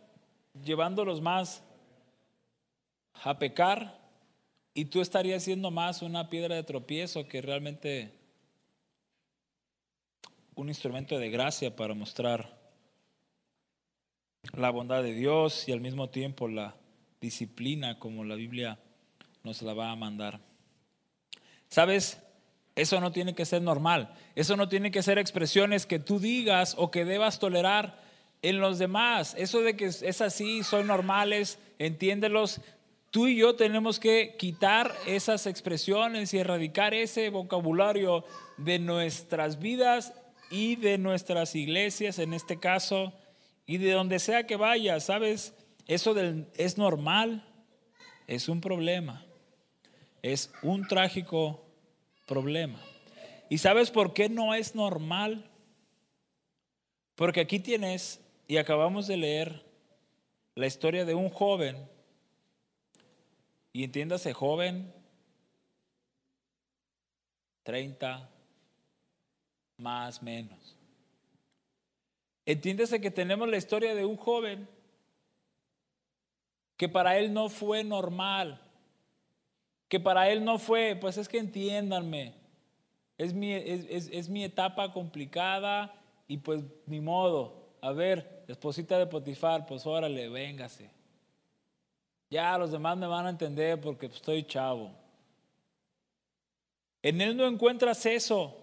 llevándolos 0.65 1.21
más 1.21 1.63
a 3.23 3.39
pecar 3.39 3.97
y 4.75 4.87
tú 4.87 5.01
estarías 5.01 5.45
siendo 5.45 5.71
más 5.71 6.03
una 6.03 6.29
piedra 6.29 6.57
de 6.57 6.65
tropiezo 6.65 7.29
que 7.29 7.41
realmente 7.41 8.13
un 10.57 10.69
instrumento 10.69 11.17
de 11.17 11.31
gracia 11.31 11.77
para 11.77 11.95
mostrar 11.95 12.59
la 14.53 14.71
bondad 14.71 15.05
de 15.05 15.15
Dios 15.15 15.69
y 15.69 15.73
al 15.73 15.81
mismo 15.81 16.11
tiempo 16.11 16.49
la 16.49 16.75
disciplina 17.21 17.99
como 17.99 18.25
la 18.25 18.35
Biblia 18.35 18.79
nos 19.43 19.63
la 19.63 19.75
va 19.75 19.91
a 19.91 19.97
mandar. 19.97 20.41
¿Sabes? 21.69 22.21
Eso 22.75 23.01
no 23.01 23.11
tiene 23.11 23.35
que 23.35 23.45
ser 23.45 23.63
normal. 23.63 24.15
Eso 24.35 24.57
no 24.57 24.69
tiene 24.69 24.91
que 24.91 25.03
ser 25.03 25.19
expresiones 25.19 25.87
que 25.87 25.99
tú 25.99 26.21
digas 26.21 26.75
o 26.79 26.91
que 26.91 27.05
debas 27.05 27.39
tolerar 27.39 28.01
en 28.43 28.61
los 28.61 28.79
demás. 28.79 29.35
Eso 29.37 29.61
de 29.63 29.77
que 29.77 29.87
es 29.87 30.21
así, 30.21 30.63
son 30.63 30.87
normales, 30.87 31.59
entiéndelos. 31.79 32.61
Tú 33.11 33.27
y 33.27 33.37
yo 33.37 33.57
tenemos 33.57 33.99
que 33.99 34.37
quitar 34.39 34.95
esas 35.07 35.47
expresiones 35.47 36.33
y 36.35 36.39
erradicar 36.39 36.95
ese 36.95 37.31
vocabulario 37.31 38.25
de 38.59 38.79
nuestras 38.79 39.59
vidas 39.59 40.13
y 40.51 40.77
de 40.77 40.99
nuestras 40.99 41.55
iglesias, 41.55 42.19
en 42.19 42.33
este 42.33 42.59
caso, 42.59 43.13
y 43.67 43.79
de 43.79 43.93
donde 43.93 44.19
sea 44.19 44.47
que 44.47 44.57
vaya, 44.57 45.01
¿sabes? 45.01 45.55
Eso 45.89 46.15
es 46.19 46.77
normal, 46.77 47.43
es 48.27 48.51
un 48.51 48.61
problema, 48.61 49.25
es 50.21 50.53
un 50.63 50.87
trágico 50.87 51.65
problema. 52.27 52.79
¿Y 53.49 53.57
sabes 53.57 53.91
por 53.91 54.13
qué 54.13 54.29
no 54.29 54.53
es 54.53 54.75
normal? 54.75 55.51
Porque 57.15 57.41
aquí 57.41 57.59
tienes, 57.59 58.21
y 58.47 58.59
acabamos 58.59 59.07
de 59.07 59.17
leer, 59.17 59.65
la 60.55 60.67
historia 60.67 61.07
de 61.07 61.15
un 61.15 61.31
joven, 61.31 61.89
y 63.73 63.85
entiéndase 63.85 64.35
joven, 64.35 64.93
30, 67.63 68.29
más 69.79 70.23
menos. 70.23 70.77
Entiéndase 72.45 73.01
que 73.01 73.11
tenemos 73.11 73.49
la 73.49 73.57
historia 73.57 73.95
de 73.95 74.05
un 74.05 74.19
joven 74.19 74.69
que 76.79 76.89
para 76.89 77.19
él 77.19 77.35
no 77.35 77.49
fue 77.49 77.83
normal, 77.83 78.63
que 79.89 79.99
para 79.99 80.31
él 80.31 80.45
no 80.45 80.59
fue, 80.59 80.97
pues 80.99 81.19
es 81.19 81.29
que 81.29 81.39
entiéndanme, 81.39 82.35
es 83.19 83.35
mi, 83.35 83.53
es, 83.53 84.29
mi 84.29 84.45
etapa 84.45 84.93
complicada 84.93 85.93
y 86.29 86.37
pues 86.39 86.63
ni 86.87 87.01
modo, 87.01 87.75
a 87.81 87.91
ver, 87.91 88.45
esposita 88.47 88.97
de 88.97 89.09
Potifar, 89.09 89.67
pues 89.67 89.85
órale, 89.87 90.29
véngase. 90.29 90.89
Ya 92.31 92.57
los 92.57 92.71
demás 92.71 92.97
me 92.97 93.09
van 93.09 93.27
a 93.27 93.31
entender 93.31 93.81
porque 93.81 94.07
estoy 94.07 94.45
chavo. 94.45 94.93
En 97.03 97.21
él 97.21 97.37
no 97.37 97.47
encuentras 97.47 98.07
eso. 98.07 98.57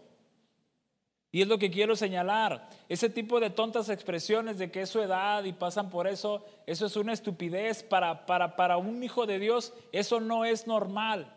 Y 1.35 1.41
es 1.41 1.49
lo 1.49 1.59
que 1.59 1.69
quiero 1.69 1.97
señalar. 1.97 2.69
Ese 2.87 3.09
tipo 3.09 3.41
de 3.41 3.49
tontas 3.49 3.89
expresiones 3.89 4.57
de 4.57 4.71
que 4.71 4.83
es 4.83 4.89
su 4.89 5.01
edad 5.01 5.43
y 5.43 5.51
pasan 5.51 5.89
por 5.89 6.07
eso, 6.07 6.45
eso 6.65 6.85
es 6.85 6.95
una 6.95 7.11
estupidez. 7.11 7.83
Para, 7.83 8.25
para, 8.25 8.55
para 8.55 8.77
un 8.77 9.03
hijo 9.03 9.25
de 9.25 9.37
Dios, 9.37 9.73
eso 9.91 10.21
no 10.21 10.45
es 10.45 10.65
normal. 10.65 11.35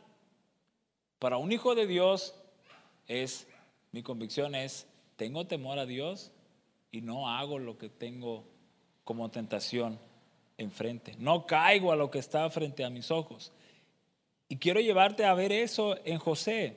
Para 1.18 1.38
un 1.38 1.50
hijo 1.50 1.74
de 1.74 1.88
Dios 1.88 2.36
es, 3.08 3.48
mi 3.90 4.04
convicción 4.04 4.54
es, 4.54 4.86
tengo 5.16 5.48
temor 5.48 5.80
a 5.80 5.84
Dios 5.84 6.30
y 6.92 7.00
no 7.00 7.28
hago 7.28 7.58
lo 7.58 7.76
que 7.76 7.88
tengo 7.88 8.44
como 9.02 9.32
tentación 9.32 9.98
enfrente. 10.58 11.16
No 11.18 11.44
caigo 11.44 11.90
a 11.90 11.96
lo 11.96 12.08
que 12.08 12.20
está 12.20 12.48
frente 12.50 12.84
a 12.84 12.90
mis 12.90 13.10
ojos. 13.10 13.50
Y 14.48 14.58
quiero 14.58 14.78
llevarte 14.78 15.24
a 15.24 15.34
ver 15.34 15.50
eso 15.50 15.96
en 16.04 16.18
José. 16.18 16.76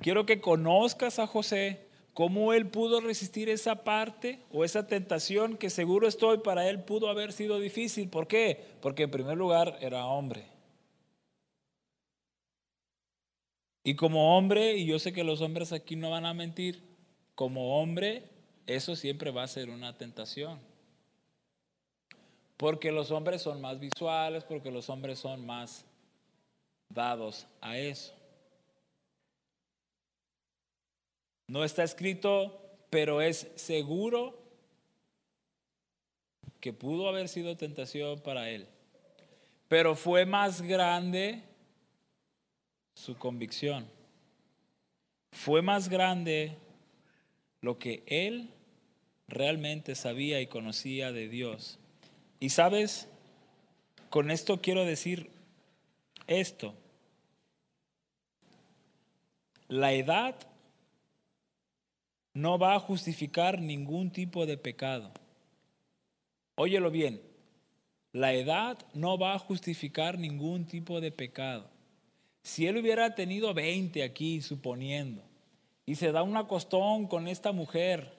Quiero 0.00 0.26
que 0.26 0.40
conozcas 0.40 1.20
a 1.20 1.28
José 1.28 1.85
¿Cómo 2.16 2.54
él 2.54 2.70
pudo 2.70 3.02
resistir 3.02 3.50
esa 3.50 3.84
parte 3.84 4.40
o 4.50 4.64
esa 4.64 4.86
tentación 4.86 5.58
que 5.58 5.68
seguro 5.68 6.08
estoy 6.08 6.38
para 6.38 6.66
él 6.66 6.82
pudo 6.82 7.10
haber 7.10 7.30
sido 7.30 7.60
difícil? 7.60 8.08
¿Por 8.08 8.26
qué? 8.26 8.58
Porque 8.80 9.02
en 9.02 9.10
primer 9.10 9.36
lugar 9.36 9.76
era 9.82 10.06
hombre. 10.06 10.46
Y 13.84 13.96
como 13.96 14.34
hombre, 14.34 14.78
y 14.78 14.86
yo 14.86 14.98
sé 14.98 15.12
que 15.12 15.24
los 15.24 15.42
hombres 15.42 15.74
aquí 15.74 15.94
no 15.94 16.08
van 16.08 16.24
a 16.24 16.32
mentir, 16.32 16.82
como 17.34 17.78
hombre, 17.82 18.24
eso 18.66 18.96
siempre 18.96 19.30
va 19.30 19.42
a 19.42 19.48
ser 19.48 19.68
una 19.68 19.98
tentación. 19.98 20.58
Porque 22.56 22.92
los 22.92 23.10
hombres 23.10 23.42
son 23.42 23.60
más 23.60 23.78
visuales, 23.78 24.42
porque 24.44 24.70
los 24.70 24.88
hombres 24.88 25.18
son 25.18 25.44
más 25.44 25.84
dados 26.88 27.46
a 27.60 27.76
eso. 27.76 28.14
No 31.46 31.64
está 31.64 31.84
escrito, 31.84 32.60
pero 32.90 33.20
es 33.20 33.48
seguro 33.54 34.38
que 36.60 36.72
pudo 36.72 37.08
haber 37.08 37.28
sido 37.28 37.56
tentación 37.56 38.20
para 38.20 38.50
él. 38.50 38.66
Pero 39.68 39.94
fue 39.94 40.26
más 40.26 40.62
grande 40.62 41.42
su 42.94 43.16
convicción. 43.16 43.86
Fue 45.32 45.62
más 45.62 45.88
grande 45.88 46.56
lo 47.60 47.78
que 47.78 48.02
él 48.06 48.50
realmente 49.28 49.94
sabía 49.94 50.40
y 50.40 50.46
conocía 50.46 51.12
de 51.12 51.28
Dios. 51.28 51.78
Y 52.40 52.50
sabes, 52.50 53.08
con 54.10 54.30
esto 54.30 54.60
quiero 54.60 54.84
decir 54.84 55.30
esto. 56.26 56.74
La 59.68 59.92
edad 59.92 60.36
no 62.36 62.58
va 62.58 62.74
a 62.74 62.78
justificar 62.78 63.62
ningún 63.62 64.10
tipo 64.10 64.44
de 64.44 64.58
pecado. 64.58 65.10
Óyelo 66.54 66.90
bien, 66.90 67.22
la 68.12 68.34
edad 68.34 68.76
no 68.92 69.16
va 69.16 69.32
a 69.32 69.38
justificar 69.38 70.18
ningún 70.18 70.66
tipo 70.66 71.00
de 71.00 71.10
pecado. 71.10 71.70
Si 72.42 72.66
él 72.66 72.76
hubiera 72.76 73.14
tenido 73.14 73.54
20 73.54 74.02
aquí, 74.02 74.42
suponiendo, 74.42 75.22
y 75.86 75.94
se 75.94 76.12
da 76.12 76.22
un 76.22 76.36
acostón 76.36 77.06
con 77.06 77.26
esta 77.26 77.52
mujer, 77.52 78.12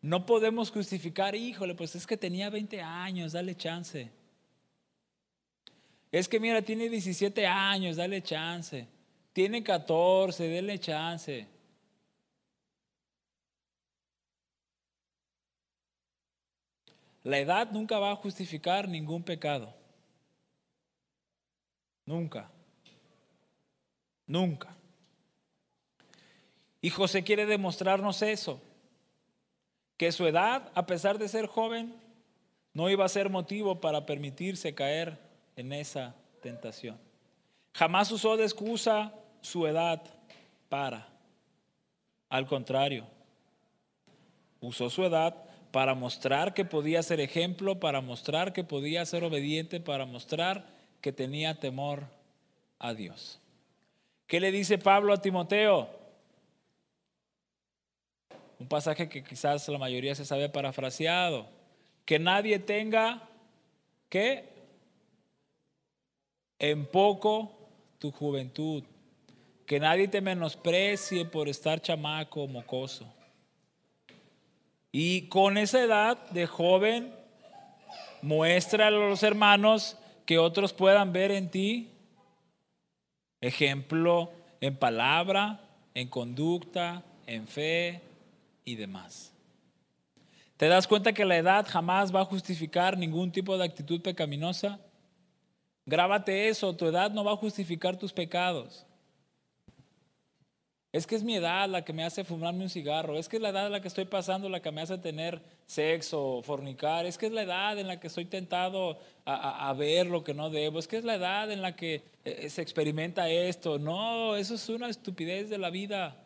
no 0.00 0.24
podemos 0.24 0.70
justificar, 0.70 1.34
híjole, 1.34 1.74
pues 1.74 1.96
es 1.96 2.06
que 2.06 2.16
tenía 2.16 2.50
20 2.50 2.80
años, 2.82 3.32
dale 3.32 3.56
chance. 3.56 4.12
Es 6.12 6.28
que 6.28 6.38
mira, 6.38 6.62
tiene 6.62 6.88
17 6.88 7.48
años, 7.48 7.96
dale 7.96 8.22
chance. 8.22 8.86
Tiene 9.32 9.64
14, 9.64 10.54
dale 10.54 10.78
chance. 10.78 11.59
La 17.22 17.38
edad 17.38 17.70
nunca 17.70 17.98
va 17.98 18.12
a 18.12 18.16
justificar 18.16 18.88
ningún 18.88 19.22
pecado. 19.22 19.74
Nunca. 22.06 22.50
Nunca. 24.26 24.74
Y 26.80 26.90
José 26.90 27.22
quiere 27.22 27.44
demostrarnos 27.44 28.22
eso, 28.22 28.60
que 29.96 30.12
su 30.12 30.26
edad, 30.26 30.70
a 30.74 30.86
pesar 30.86 31.18
de 31.18 31.28
ser 31.28 31.46
joven, 31.46 31.94
no 32.72 32.88
iba 32.88 33.04
a 33.04 33.08
ser 33.08 33.28
motivo 33.28 33.80
para 33.80 34.06
permitirse 34.06 34.74
caer 34.74 35.18
en 35.56 35.72
esa 35.72 36.14
tentación. 36.40 36.98
Jamás 37.74 38.10
usó 38.10 38.36
de 38.36 38.44
excusa 38.44 39.12
su 39.42 39.66
edad 39.66 40.02
para. 40.68 41.06
Al 42.30 42.46
contrario, 42.46 43.06
usó 44.60 44.88
su 44.88 45.04
edad 45.04 45.49
para 45.70 45.94
mostrar 45.94 46.54
que 46.54 46.64
podía 46.64 47.02
ser 47.02 47.20
ejemplo, 47.20 47.78
para 47.78 48.00
mostrar 48.00 48.52
que 48.52 48.64
podía 48.64 49.04
ser 49.06 49.24
obediente, 49.24 49.80
para 49.80 50.04
mostrar 50.04 50.66
que 51.00 51.12
tenía 51.12 51.58
temor 51.60 52.04
a 52.78 52.94
Dios. 52.94 53.38
¿Qué 54.26 54.40
le 54.40 54.50
dice 54.50 54.78
Pablo 54.78 55.12
a 55.12 55.20
Timoteo? 55.20 55.88
Un 58.58 58.68
pasaje 58.68 59.08
que 59.08 59.24
quizás 59.24 59.66
la 59.68 59.78
mayoría 59.78 60.14
se 60.14 60.24
sabe 60.24 60.48
parafraseado. 60.48 61.48
Que 62.04 62.18
nadie 62.18 62.58
tenga 62.58 63.28
que 64.08 64.48
en 66.58 66.84
poco 66.86 67.52
tu 67.98 68.10
juventud. 68.10 68.84
Que 69.66 69.80
nadie 69.80 70.08
te 70.08 70.20
menosprecie 70.20 71.24
por 71.24 71.48
estar 71.48 71.80
chamaco 71.80 72.42
o 72.42 72.48
mocoso. 72.48 73.06
Y 74.92 75.28
con 75.28 75.56
esa 75.56 75.82
edad 75.82 76.18
de 76.30 76.46
joven, 76.46 77.14
muestra 78.22 78.88
a 78.88 78.90
los 78.90 79.22
hermanos 79.22 79.96
que 80.26 80.38
otros 80.38 80.72
puedan 80.72 81.12
ver 81.12 81.30
en 81.30 81.50
ti 81.50 81.90
ejemplo 83.40 84.30
en 84.60 84.76
palabra, 84.76 85.60
en 85.94 86.08
conducta, 86.08 87.02
en 87.26 87.46
fe 87.46 88.00
y 88.64 88.74
demás. 88.74 89.32
¿Te 90.56 90.68
das 90.68 90.86
cuenta 90.86 91.12
que 91.12 91.24
la 91.24 91.38
edad 91.38 91.66
jamás 91.68 92.14
va 92.14 92.20
a 92.20 92.26
justificar 92.26 92.98
ningún 92.98 93.32
tipo 93.32 93.56
de 93.56 93.64
actitud 93.64 94.02
pecaminosa? 94.02 94.78
Grábate 95.86 96.48
eso, 96.48 96.76
tu 96.76 96.86
edad 96.86 97.10
no 97.10 97.24
va 97.24 97.32
a 97.32 97.36
justificar 97.36 97.96
tus 97.96 98.12
pecados. 98.12 98.84
Es 100.92 101.06
que 101.06 101.14
es 101.14 101.22
mi 101.22 101.36
edad 101.36 101.68
la 101.68 101.84
que 101.84 101.92
me 101.92 102.04
hace 102.04 102.24
fumarme 102.24 102.64
un 102.64 102.70
cigarro. 102.70 103.16
Es 103.16 103.28
que 103.28 103.36
es 103.36 103.42
la 103.42 103.50
edad 103.50 103.66
en 103.66 103.72
la 103.72 103.80
que 103.80 103.86
estoy 103.86 104.06
pasando 104.06 104.48
la 104.48 104.60
que 104.60 104.72
me 104.72 104.80
hace 104.80 104.98
tener 104.98 105.40
sexo, 105.66 106.42
fornicar. 106.42 107.06
Es 107.06 107.16
que 107.16 107.26
es 107.26 107.32
la 107.32 107.42
edad 107.42 107.78
en 107.78 107.86
la 107.86 108.00
que 108.00 108.08
estoy 108.08 108.24
tentado 108.24 108.98
a, 109.24 109.72
ver 109.74 110.06
lo 110.06 110.24
que 110.24 110.34
no 110.34 110.50
debo. 110.50 110.80
Es 110.80 110.88
que 110.88 110.96
es 110.96 111.04
la 111.04 111.14
edad 111.14 111.52
en 111.52 111.62
la 111.62 111.76
que 111.76 112.02
eh, 112.24 112.50
se 112.50 112.60
experimenta 112.60 113.28
esto. 113.28 113.78
No, 113.78 114.34
eso 114.34 114.56
es 114.56 114.68
una 114.68 114.88
estupidez 114.88 115.48
de 115.48 115.58
la 115.58 115.70
vida. 115.70 116.16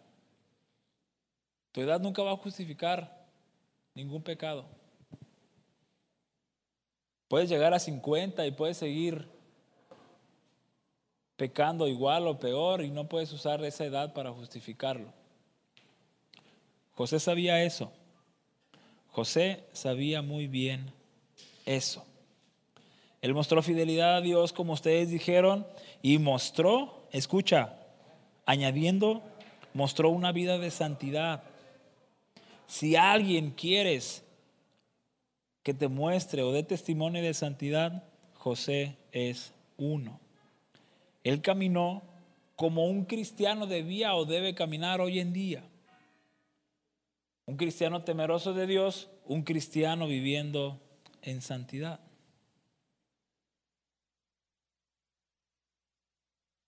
Tu 1.72 1.82
edad 1.82 2.00
nunca 2.00 2.22
va 2.22 2.32
a 2.32 2.36
justificar 2.36 3.26
ningún 3.94 4.22
pecado. 4.22 4.64
Puedes 7.28 7.50
llegar 7.50 7.74
a 7.74 7.78
50 7.78 8.46
y 8.46 8.52
puedes 8.52 8.78
seguir 8.78 9.28
pecando 11.36 11.88
igual 11.88 12.26
o 12.26 12.38
peor 12.38 12.82
y 12.82 12.90
no 12.90 13.08
puedes 13.08 13.32
usar 13.32 13.64
esa 13.64 13.84
edad 13.84 14.12
para 14.12 14.32
justificarlo. 14.32 15.12
José 16.94 17.18
sabía 17.18 17.62
eso. 17.62 17.92
José 19.08 19.64
sabía 19.72 20.22
muy 20.22 20.46
bien 20.46 20.92
eso. 21.66 22.04
Él 23.20 23.34
mostró 23.34 23.62
fidelidad 23.62 24.16
a 24.16 24.20
Dios 24.20 24.52
como 24.52 24.74
ustedes 24.74 25.08
dijeron 25.10 25.66
y 26.02 26.18
mostró, 26.18 27.06
escucha, 27.10 27.78
añadiendo, 28.44 29.22
mostró 29.72 30.10
una 30.10 30.30
vida 30.30 30.58
de 30.58 30.70
santidad. 30.70 31.42
Si 32.66 32.96
alguien 32.96 33.50
quieres 33.50 34.24
que 35.62 35.74
te 35.74 35.88
muestre 35.88 36.42
o 36.42 36.52
dé 36.52 36.62
testimonio 36.62 37.22
de 37.22 37.34
santidad, 37.34 38.04
José 38.34 38.96
es 39.10 39.54
uno. 39.78 40.20
Él 41.24 41.40
caminó 41.40 42.02
como 42.54 42.86
un 42.86 43.06
cristiano 43.06 43.66
debía 43.66 44.14
o 44.14 44.26
debe 44.26 44.54
caminar 44.54 45.00
hoy 45.00 45.18
en 45.18 45.32
día. 45.32 45.64
Un 47.46 47.56
cristiano 47.56 48.04
temeroso 48.04 48.52
de 48.52 48.66
Dios, 48.66 49.10
un 49.24 49.42
cristiano 49.42 50.06
viviendo 50.06 50.80
en 51.22 51.40
santidad. 51.40 52.00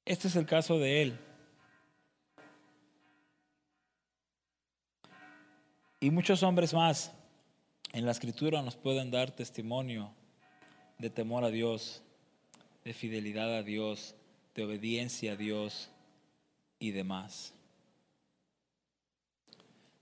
Este 0.05 0.29
es 0.29 0.37
el 0.37 0.47
caso 0.47 0.79
de 0.79 1.03
él. 1.03 1.19
Y 6.01 6.11
muchos 6.11 6.42
hombres 6.42 6.73
más 6.73 7.12
en 7.92 8.05
la 8.07 8.12
escritura 8.12 8.62
nos 8.62 8.77
pueden 8.77 9.11
dar 9.11 9.31
testimonio 9.31 10.12
de 10.99 11.11
temor 11.11 11.45
a 11.45 11.51
Dios, 11.51 12.03
de 12.85 12.95
fidelidad 12.95 13.55
a 13.55 13.62
Dios, 13.62 14.14
de 14.57 14.64
obediencia 14.64 15.33
a 15.33 15.37
Dios 15.37 15.90
y 16.79 16.90
demás. 16.90 17.53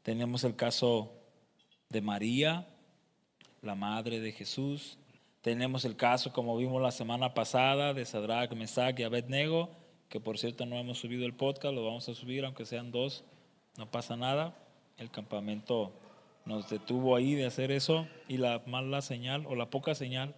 Tenemos 0.04 0.44
el 0.44 0.54
caso 0.54 1.12
de 1.88 2.00
María, 2.00 2.68
la 3.62 3.74
madre 3.74 4.20
de 4.20 4.30
Jesús. 4.30 4.96
Tenemos 5.42 5.84
el 5.84 5.96
caso, 5.96 6.32
como 6.32 6.56
vimos 6.56 6.80
la 6.80 6.92
semana 6.92 7.34
pasada, 7.34 7.94
de 7.94 8.04
Sadrach, 8.04 8.52
Mesach 8.52 8.98
y 8.98 9.02
Abednego, 9.02 9.70
que 10.08 10.20
por 10.20 10.38
cierto 10.38 10.66
no 10.66 10.76
hemos 10.76 10.98
subido 10.98 11.26
el 11.26 11.34
podcast, 11.34 11.74
lo 11.74 11.84
vamos 11.84 12.08
a 12.08 12.14
subir, 12.14 12.44
aunque 12.44 12.64
sean 12.64 12.92
dos, 12.92 13.24
no 13.76 13.90
pasa 13.90 14.16
nada. 14.16 14.56
El 14.98 15.10
campamento 15.10 15.92
nos 16.44 16.70
detuvo 16.70 17.16
ahí 17.16 17.34
de 17.34 17.46
hacer 17.46 17.72
eso 17.72 18.06
y 18.28 18.36
la 18.36 18.62
mala 18.66 19.02
señal 19.02 19.46
o 19.46 19.56
la 19.56 19.70
poca 19.70 19.96
señal. 19.96 20.34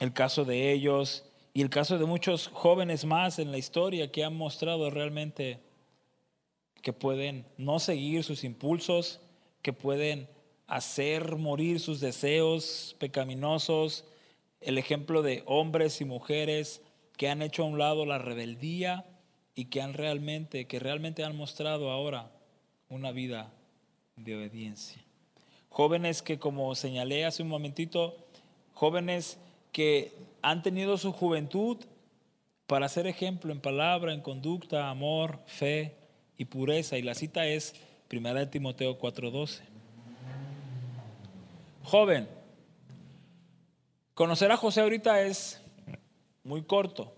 El 0.00 0.12
caso 0.12 0.44
de 0.44 0.72
ellos 0.72 1.27
y 1.58 1.60
el 1.60 1.70
caso 1.70 1.98
de 1.98 2.04
muchos 2.04 2.46
jóvenes 2.52 3.04
más 3.04 3.40
en 3.40 3.50
la 3.50 3.58
historia 3.58 4.12
que 4.12 4.22
han 4.22 4.36
mostrado 4.36 4.90
realmente 4.90 5.58
que 6.82 6.92
pueden 6.92 7.46
no 7.56 7.80
seguir 7.80 8.22
sus 8.22 8.44
impulsos, 8.44 9.20
que 9.60 9.72
pueden 9.72 10.28
hacer 10.68 11.34
morir 11.34 11.80
sus 11.80 11.98
deseos 11.98 12.94
pecaminosos, 13.00 14.04
el 14.60 14.78
ejemplo 14.78 15.22
de 15.22 15.42
hombres 15.46 16.00
y 16.00 16.04
mujeres 16.04 16.80
que 17.16 17.28
han 17.28 17.42
hecho 17.42 17.64
a 17.64 17.66
un 17.66 17.76
lado 17.76 18.06
la 18.06 18.18
rebeldía 18.18 19.04
y 19.56 19.64
que 19.64 19.82
han 19.82 19.94
realmente, 19.94 20.68
que 20.68 20.78
realmente 20.78 21.24
han 21.24 21.34
mostrado 21.34 21.90
ahora 21.90 22.30
una 22.88 23.10
vida 23.10 23.52
de 24.14 24.36
obediencia. 24.36 25.04
Jóvenes 25.70 26.22
que, 26.22 26.38
como 26.38 26.72
señalé 26.76 27.24
hace 27.24 27.42
un 27.42 27.48
momentito, 27.48 28.16
jóvenes 28.74 29.40
que 29.72 30.12
han 30.42 30.62
tenido 30.62 30.98
su 30.98 31.12
juventud 31.12 31.78
para 32.66 32.88
ser 32.88 33.06
ejemplo 33.06 33.52
en 33.52 33.60
palabra, 33.60 34.12
en 34.12 34.20
conducta, 34.20 34.90
amor, 34.90 35.40
fe 35.46 35.96
y 36.36 36.44
pureza. 36.44 36.98
Y 36.98 37.02
la 37.02 37.14
cita 37.14 37.46
es 37.46 37.74
1 38.10 38.48
Timoteo 38.50 38.98
4:12. 38.98 39.62
Joven, 41.84 42.28
conocer 44.14 44.52
a 44.52 44.56
José 44.56 44.82
ahorita 44.82 45.22
es 45.22 45.60
muy 46.44 46.62
corto, 46.62 47.14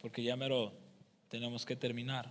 porque 0.00 0.22
ya 0.22 0.36
mero 0.36 0.72
tenemos 1.28 1.66
que 1.66 1.76
terminar. 1.76 2.30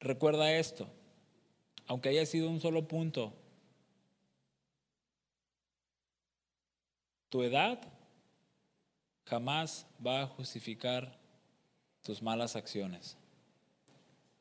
Recuerda 0.00 0.52
esto, 0.52 0.88
aunque 1.86 2.10
haya 2.10 2.26
sido 2.26 2.50
un 2.50 2.60
solo 2.60 2.86
punto, 2.86 3.32
tu 7.28 7.42
edad 7.42 7.80
jamás 9.24 9.86
va 10.04 10.22
a 10.22 10.26
justificar 10.26 11.12
tus 12.02 12.22
malas 12.22 12.56
acciones. 12.56 13.16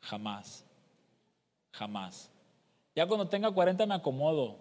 Jamás. 0.02 0.63
Jamás. 1.72 2.30
Ya 2.96 3.08
cuando 3.08 3.28
tenga 3.28 3.52
40 3.52 3.86
me 3.86 3.96
acomodo. 3.96 4.60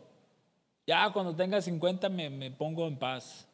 Ya 0.87 1.11
cuando 1.13 1.35
tenga 1.37 1.61
50 1.61 2.09
me, 2.09 2.31
me 2.31 2.51
pongo 2.51 2.87
en 2.89 2.99
paz. 2.99 3.47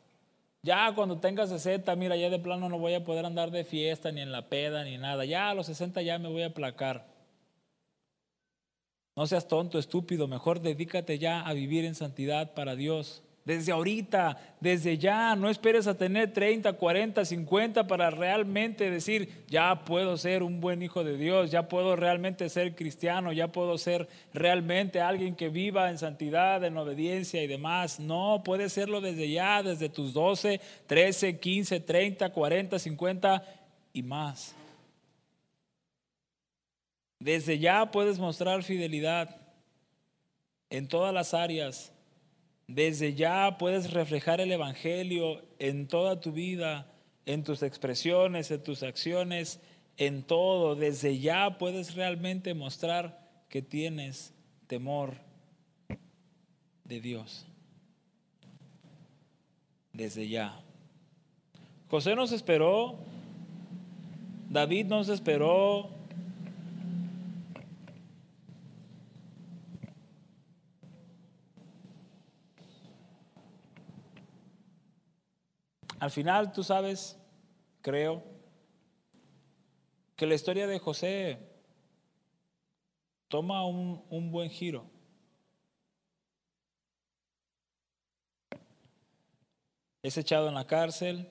Ya 0.63 0.93
cuando 0.95 1.19
tenga 1.19 1.47
60, 1.47 1.95
mira, 1.97 2.17
ya 2.17 2.29
de 2.29 2.39
plano 2.39 2.69
no 2.69 2.79
voy 2.79 2.95
a 2.95 3.05
poder 3.05 3.25
andar 3.25 3.51
de 3.51 3.65
fiesta, 3.65 4.13
ni 4.13 4.21
en 4.21 4.31
la 4.31 4.49
peda, 4.49 4.85
ni 4.85 4.99
nada. 4.99 5.25
Ya 5.25 5.51
a 5.51 5.55
los 5.55 5.67
60 5.67 6.03
ya 6.03 6.19
me 6.19 6.29
voy 6.29 6.43
a 6.43 6.49
aplacar. 6.49 7.07
No 9.21 9.27
seas 9.27 9.47
tonto, 9.47 9.79
estúpido, 9.79 10.29
mejor 10.29 10.63
dedícate 10.63 11.19
ya 11.19 11.43
a 11.43 11.53
vivir 11.53 11.85
en 11.85 11.95
santidad 11.95 12.55
para 12.55 12.75
Dios. 12.75 13.23
Desde 13.45 13.71
ahorita, 13.71 14.57
desde 14.61 14.97
ya, 14.97 15.37
no 15.37 15.51
esperes 15.51 15.87
a 15.87 15.99
tener 15.99 16.33
30, 16.33 16.73
40, 16.73 17.27
50 17.27 17.87
para 17.87 18.09
realmente 18.09 18.91
decir, 18.91 19.45
ya 19.47 19.85
puedo 19.85 20.17
ser 20.17 20.43
un 20.43 20.63
buen 20.63 20.83
hijo 20.83 21.05
de 21.05 21.19
Dios, 21.19 21.51
ya 21.51 21.69
puedo 21.69 21.97
realmente 21.97 22.49
ser 22.49 22.75
cristiano, 22.75 23.31
ya 23.35 23.49
puedo 23.49 23.77
ser 23.77 24.09
realmente 24.33 25.03
alguien 25.03 25.37
que 25.37 25.51
viva 25.51 25.91
en 25.91 25.99
santidad, 25.99 26.65
en 26.65 26.79
obediencia 26.79 27.43
y 27.43 27.47
demás. 27.47 28.01
No, 28.01 28.41
puedes 28.43 28.73
serlo 28.73 29.03
desde 29.03 29.31
ya, 29.31 29.63
desde 29.63 29.91
tus 29.91 30.15
12, 30.15 30.63
13, 30.87 31.39
15, 31.39 31.81
30, 31.81 32.33
40, 32.33 32.79
50 32.79 33.45
y 33.93 34.03
más. 34.03 34.57
Desde 37.21 37.59
ya 37.59 37.91
puedes 37.91 38.19
mostrar 38.19 38.63
fidelidad 38.63 39.37
en 40.71 40.89
todas 40.89 41.13
las 41.13 41.35
áreas. 41.35 41.93
Desde 42.67 43.15
ya 43.15 43.59
puedes 43.59 43.93
reflejar 43.93 44.41
el 44.41 44.51
Evangelio 44.51 45.43
en 45.59 45.87
toda 45.87 46.21
tu 46.21 46.33
vida, 46.33 46.87
en 47.27 47.45
tus 47.45 47.63
expresiones, 47.63 48.51
en 48.51 48.63
tus 48.63 48.83
acciones, 48.83 49.61
en 49.99 50.23
todo. 50.23 50.75
Desde 50.77 51.19
ya 51.19 51.59
puedes 51.59 51.95
realmente 51.95 52.55
mostrar 52.55 53.29
que 53.51 53.61
tienes 53.61 54.33
temor 54.67 55.17
de 56.85 57.01
Dios. 57.01 57.47
Desde 59.93 60.27
ya. 60.27 60.59
José 61.91 62.15
nos 62.15 62.33
esperó, 62.33 62.97
David 64.49 64.87
nos 64.87 65.09
esperó, 65.09 65.91
Al 76.01 76.11
final, 76.11 76.51
tú 76.51 76.65
sabes, 76.65 77.19
creo, 77.83 78.25
que 80.17 80.27
la 80.27 80.35
historia 80.35 80.67
de 80.67 80.79
José 80.79 81.39
toma 83.29 83.67
un, 83.67 84.03
un 84.09 84.31
buen 84.31 84.49
giro. 84.49 84.91
Es 90.03 90.17
echado 90.17 90.49
en 90.49 90.55
la 90.55 90.67
cárcel 90.67 91.31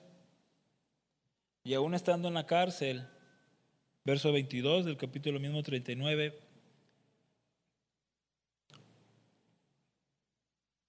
y 1.64 1.74
aún 1.74 1.94
estando 1.94 2.28
en 2.28 2.34
la 2.34 2.46
cárcel, 2.46 3.08
verso 4.04 4.32
22 4.32 4.84
del 4.84 4.96
capítulo 4.96 5.40
mismo 5.40 5.64
39, 5.64 6.40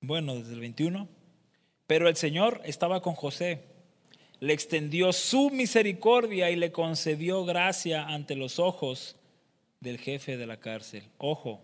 bueno, 0.02 0.36
desde 0.36 0.54
el 0.54 0.60
21, 0.60 1.10
pero 1.88 2.08
el 2.08 2.16
Señor 2.16 2.62
estaba 2.64 3.02
con 3.02 3.16
José 3.16 3.71
le 4.42 4.54
extendió 4.54 5.14
su 5.14 5.52
misericordia 5.52 6.50
y 6.50 6.56
le 6.56 6.72
concedió 6.72 7.46
gracia 7.46 8.08
ante 8.08 8.36
los 8.36 8.58
ojos 8.58 9.16
del 9.80 10.00
jefe 10.00 10.36
de 10.36 10.48
la 10.48 10.58
cárcel. 10.58 11.04
Ojo. 11.20 11.64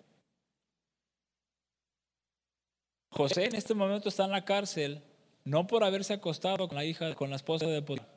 José 3.09 3.45
en 3.45 3.55
este 3.55 3.73
momento 3.73 4.09
está 4.09 4.25
en 4.25 4.31
la 4.31 4.45
cárcel 4.45 5.01
no 5.43 5.65
por 5.65 5.83
haberse 5.83 6.13
acostado 6.13 6.67
con 6.67 6.75
la 6.75 6.85
hija, 6.85 7.15
con 7.15 7.31
la 7.31 7.35
esposa 7.37 7.65
de 7.65 7.81
Potifar. 7.81 8.09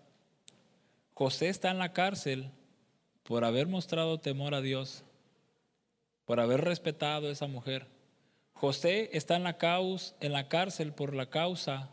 José 1.15 1.49
está 1.49 1.71
en 1.71 1.79
la 1.79 1.95
cárcel 1.95 2.51
por 3.23 3.45
haber 3.45 3.67
mostrado 3.67 4.19
temor 4.19 4.55
a 4.55 4.61
Dios, 4.61 5.05
por 6.27 6.39
haber 6.39 6.61
respetado 6.61 7.29
a 7.29 7.31
esa 7.31 7.47
mujer. 7.47 7.87
José 8.53 9.09
está 9.15 9.37
en 9.37 9.45
la, 9.45 9.57
causa, 9.57 10.15
en 10.21 10.33
la 10.33 10.49
cárcel 10.49 10.93
por 10.93 11.15
la 11.15 11.31
causa 11.31 11.89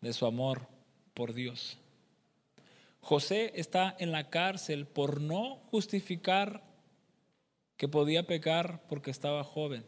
de 0.00 0.12
su 0.12 0.24
amor 0.24 0.68
por 1.14 1.32
Dios. 1.32 1.78
José 3.02 3.52
está 3.56 3.94
en 3.98 4.12
la 4.12 4.30
cárcel 4.30 4.86
por 4.86 5.20
no 5.20 5.56
justificar 5.70 6.62
que 7.76 7.88
podía 7.88 8.28
pecar 8.28 8.80
porque 8.88 9.10
estaba 9.10 9.42
joven. 9.42 9.84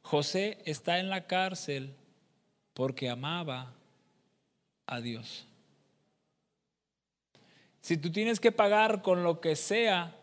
José 0.00 0.58
está 0.64 1.00
en 1.00 1.10
la 1.10 1.26
cárcel 1.26 1.96
porque 2.72 3.10
amaba 3.10 3.74
a 4.86 5.00
Dios. 5.00 5.48
Si 7.80 7.96
tú 7.96 8.12
tienes 8.12 8.38
que 8.38 8.52
pagar 8.52 9.02
con 9.02 9.24
lo 9.24 9.40
que 9.40 9.56
sea 9.56 10.16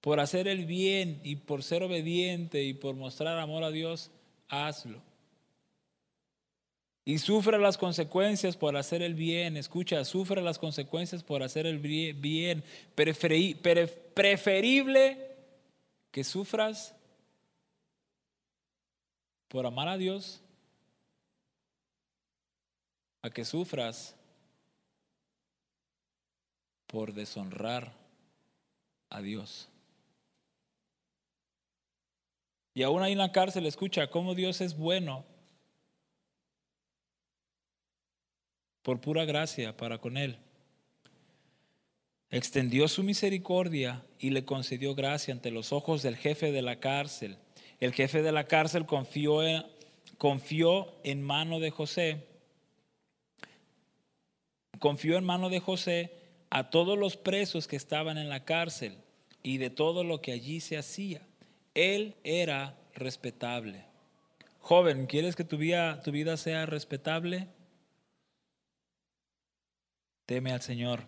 por 0.00 0.18
hacer 0.18 0.48
el 0.48 0.64
bien 0.64 1.20
y 1.22 1.36
por 1.36 1.62
ser 1.62 1.82
obediente 1.82 2.62
y 2.64 2.72
por 2.72 2.94
mostrar 2.94 3.38
amor 3.38 3.64
a 3.64 3.70
Dios, 3.70 4.10
hazlo. 4.48 5.02
Y 7.04 7.18
sufre 7.18 7.58
las 7.58 7.76
consecuencias 7.76 8.56
por 8.56 8.76
hacer 8.76 9.02
el 9.02 9.14
bien. 9.14 9.56
Escucha, 9.56 10.04
sufre 10.04 10.40
las 10.40 10.58
consecuencias 10.58 11.22
por 11.22 11.42
hacer 11.42 11.66
el 11.66 11.78
bien. 11.78 12.64
Preferible 14.14 15.30
que 16.10 16.24
sufras 16.24 16.94
por 19.48 19.66
amar 19.66 19.88
a 19.88 19.98
Dios 19.98 20.40
a 23.24 23.30
que 23.30 23.44
sufras 23.46 24.14
por 26.86 27.14
deshonrar 27.14 27.90
a 29.08 29.22
Dios. 29.22 29.66
Y 32.74 32.82
aún 32.82 33.02
ahí 33.02 33.12
en 33.12 33.18
la 33.18 33.32
cárcel 33.32 33.64
escucha 33.64 34.10
cómo 34.10 34.34
Dios 34.34 34.60
es 34.60 34.76
bueno 34.76 35.24
por 38.84 39.00
pura 39.00 39.24
gracia 39.24 39.76
para 39.76 39.98
con 39.98 40.18
él. 40.18 40.36
Extendió 42.30 42.86
su 42.86 43.02
misericordia 43.02 44.04
y 44.18 44.30
le 44.30 44.44
concedió 44.44 44.94
gracia 44.94 45.32
ante 45.32 45.50
los 45.50 45.72
ojos 45.72 46.02
del 46.02 46.16
jefe 46.16 46.52
de 46.52 46.60
la 46.60 46.80
cárcel. 46.80 47.38
El 47.80 47.94
jefe 47.94 48.22
de 48.22 48.30
la 48.30 48.44
cárcel 48.44 48.84
confió 48.84 49.42
en, 49.42 49.64
confió 50.18 50.94
en 51.02 51.22
mano 51.22 51.60
de 51.60 51.70
José. 51.70 52.26
Confió 54.78 55.16
en 55.16 55.24
mano 55.24 55.48
de 55.48 55.60
José 55.60 56.12
a 56.50 56.68
todos 56.68 56.98
los 56.98 57.16
presos 57.16 57.66
que 57.66 57.76
estaban 57.76 58.18
en 58.18 58.28
la 58.28 58.44
cárcel 58.44 58.98
y 59.42 59.56
de 59.56 59.70
todo 59.70 60.04
lo 60.04 60.20
que 60.20 60.32
allí 60.32 60.60
se 60.60 60.76
hacía. 60.76 61.22
Él 61.72 62.16
era 62.22 62.76
respetable. 62.92 63.86
Joven, 64.60 65.06
¿quieres 65.06 65.36
que 65.36 65.44
tu 65.44 65.56
vida, 65.56 66.02
tu 66.02 66.10
vida 66.10 66.36
sea 66.36 66.66
respetable? 66.66 67.48
Teme 70.26 70.52
al 70.52 70.62
Señor, 70.62 71.04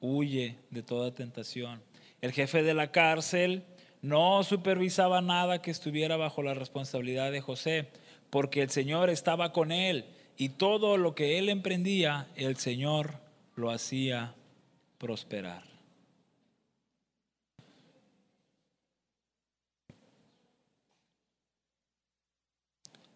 huye 0.00 0.56
de 0.70 0.82
toda 0.82 1.14
tentación. 1.14 1.82
El 2.20 2.32
jefe 2.32 2.62
de 2.62 2.74
la 2.74 2.90
cárcel 2.90 3.64
no 4.02 4.42
supervisaba 4.42 5.20
nada 5.20 5.62
que 5.62 5.70
estuviera 5.70 6.16
bajo 6.16 6.42
la 6.42 6.54
responsabilidad 6.54 7.30
de 7.30 7.40
José, 7.40 7.88
porque 8.30 8.62
el 8.62 8.70
Señor 8.70 9.10
estaba 9.10 9.52
con 9.52 9.70
él 9.72 10.06
y 10.36 10.50
todo 10.50 10.96
lo 10.96 11.14
que 11.14 11.38
él 11.38 11.48
emprendía, 11.48 12.28
el 12.36 12.56
Señor 12.56 13.14
lo 13.54 13.70
hacía 13.70 14.34
prosperar. 14.98 15.64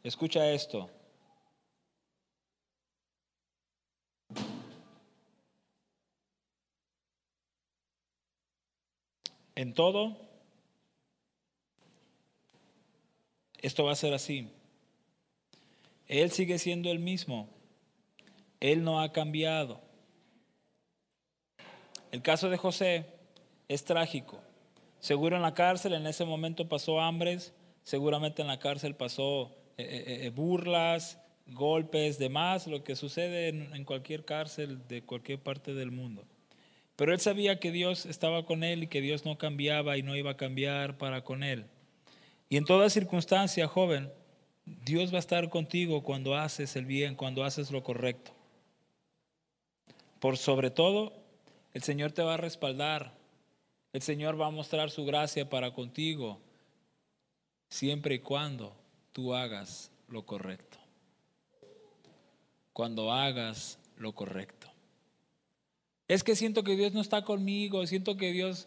Escucha 0.03 0.51
esto. 0.51 0.89
En 9.61 9.75
todo, 9.75 10.17
esto 13.61 13.85
va 13.85 13.93
a 13.93 13.95
ser 13.95 14.15
así. 14.15 14.49
Él 16.09 16.31
sigue 16.31 16.59
siendo 16.59 16.91
el 16.91 16.99
mismo. 16.99 17.47
Él 18.59 18.83
no 18.83 19.03
ha 19.03 19.13
cambiado. 19.13 19.83
El 22.11 22.23
caso 22.23 22.49
de 22.49 22.57
José 22.57 23.05
es 23.69 23.85
trágico. 23.85 24.41
Seguro 24.99 25.37
en 25.37 25.43
la 25.43 25.53
cárcel 25.53 25.93
en 25.93 26.07
ese 26.07 26.25
momento 26.25 26.67
pasó 26.67 26.99
hambres, 26.99 27.53
seguramente 27.83 28.41
en 28.41 28.49
la 28.49 28.61
cárcel 28.61 28.95
pasó 28.95 29.55
eh, 29.77 29.85
eh, 29.85 30.21
eh, 30.23 30.31
burlas, 30.31 31.21
golpes, 31.49 32.19
demás, 32.19 32.67
lo 32.67 32.83
que 32.83 32.97
sucede 32.97 33.49
en, 33.49 33.85
cualquier 33.85 34.25
cárcel 34.25 34.89
de 34.89 35.03
cualquier 35.03 35.39
parte 35.39 35.75
del 35.75 35.91
mundo. 35.91 36.25
Pero 37.01 37.15
él 37.15 37.21
sabía 37.21 37.59
que 37.59 37.73
Dios 37.73 38.05
estaba 38.05 38.45
con 38.45 38.63
él 38.63 38.83
y 38.83 38.87
que 38.87 39.01
Dios 39.01 39.25
no 39.25 39.39
cambiaba 39.39 39.97
y 39.97 40.03
no 40.03 40.17
iba 40.17 40.33
a 40.33 40.37
cambiar 40.37 40.99
para 40.99 41.25
con 41.25 41.43
él. 41.43 41.65
Y 42.51 42.59
en 42.59 42.67
toda 42.67 42.91
circunstancia, 42.91 43.67
joven, 43.67 44.13
Dios 44.67 45.11
va 45.11 45.17
a 45.17 45.21
estar 45.21 45.49
contigo 45.49 46.03
cuando 46.03 46.37
haces 46.37 46.77
el 46.77 46.85
bien, 46.85 47.15
cuando 47.15 47.43
haces 47.43 47.71
lo 47.71 47.83
correcto. 47.83 48.33
Por 50.19 50.37
sobre 50.37 50.71
todo, 50.71 51.15
el 51.73 51.83
Señor 51.83 52.13
te 52.13 52.23
va 52.23 52.35
a 52.35 52.37
respaldar. 52.37 53.15
El 53.95 54.03
Señor 54.03 54.39
va 54.39 54.49
a 54.49 54.51
mostrar 54.51 54.91
su 54.91 55.07
gracia 55.07 55.49
para 55.49 55.73
contigo, 55.73 56.39
siempre 57.71 58.17
y 58.17 58.19
cuando 58.19 58.77
tú 59.13 59.35
hagas 59.35 59.91
lo 60.07 60.27
correcto. 60.27 60.77
Cuando 62.75 63.11
hagas 63.11 63.79
lo 63.97 64.13
correcto. 64.13 64.70
Es 66.11 66.25
que 66.25 66.35
siento 66.35 66.65
que 66.65 66.75
Dios 66.75 66.93
no 66.93 67.01
está 67.01 67.23
conmigo, 67.23 67.87
siento 67.87 68.17
que 68.17 68.33
Dios... 68.33 68.67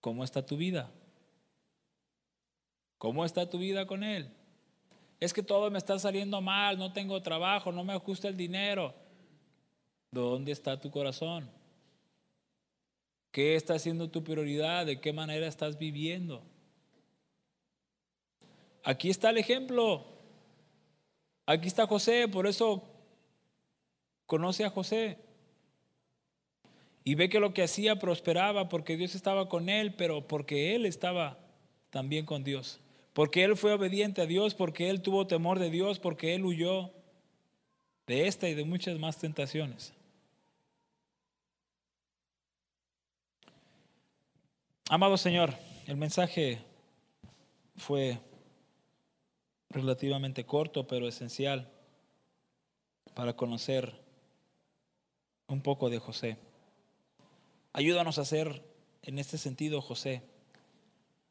¿Cómo 0.00 0.24
está 0.24 0.46
tu 0.46 0.56
vida? 0.56 0.90
¿Cómo 2.96 3.22
está 3.22 3.50
tu 3.50 3.58
vida 3.58 3.86
con 3.86 4.02
Él? 4.02 4.32
Es 5.20 5.34
que 5.34 5.42
todo 5.42 5.70
me 5.70 5.76
está 5.76 5.98
saliendo 5.98 6.40
mal, 6.40 6.78
no 6.78 6.94
tengo 6.94 7.20
trabajo, 7.20 7.70
no 7.70 7.84
me 7.84 7.92
ajusta 7.92 8.28
el 8.28 8.36
dinero. 8.38 8.94
¿Dónde 10.10 10.52
está 10.52 10.80
tu 10.80 10.90
corazón? 10.90 11.50
¿Qué 13.30 13.54
está 13.54 13.78
siendo 13.78 14.08
tu 14.08 14.24
prioridad? 14.24 14.86
¿De 14.86 15.02
qué 15.02 15.12
manera 15.12 15.46
estás 15.46 15.76
viviendo? 15.76 16.42
Aquí 18.84 19.10
está 19.10 19.28
el 19.28 19.36
ejemplo. 19.36 20.06
Aquí 21.44 21.68
está 21.68 21.86
José, 21.86 22.26
por 22.26 22.46
eso 22.46 22.82
conoce 24.24 24.64
a 24.64 24.70
José. 24.70 25.18
Y 27.04 27.14
ve 27.16 27.28
que 27.28 27.38
lo 27.38 27.52
que 27.52 27.62
hacía 27.62 27.98
prosperaba 27.98 28.70
porque 28.70 28.96
Dios 28.96 29.14
estaba 29.14 29.48
con 29.50 29.68
él, 29.68 29.94
pero 29.94 30.26
porque 30.26 30.74
él 30.74 30.86
estaba 30.86 31.38
también 31.90 32.24
con 32.24 32.42
Dios. 32.42 32.80
Porque 33.12 33.44
él 33.44 33.56
fue 33.56 33.74
obediente 33.74 34.22
a 34.22 34.26
Dios, 34.26 34.54
porque 34.54 34.88
él 34.88 35.02
tuvo 35.02 35.26
temor 35.26 35.58
de 35.58 35.70
Dios, 35.70 35.98
porque 35.98 36.34
él 36.34 36.44
huyó 36.46 36.90
de 38.06 38.26
esta 38.26 38.48
y 38.48 38.54
de 38.54 38.64
muchas 38.64 38.98
más 38.98 39.18
tentaciones. 39.18 39.92
Amado 44.88 45.16
Señor, 45.16 45.54
el 45.86 45.96
mensaje 45.96 46.58
fue 47.76 48.18
relativamente 49.70 50.44
corto, 50.44 50.86
pero 50.86 51.06
esencial 51.06 51.70
para 53.14 53.36
conocer 53.36 53.94
un 55.48 55.60
poco 55.60 55.90
de 55.90 55.98
José. 55.98 56.38
Ayúdanos 57.76 58.18
a 58.18 58.24
ser 58.24 58.62
en 59.02 59.18
este 59.18 59.36
sentido, 59.36 59.82
José. 59.82 60.22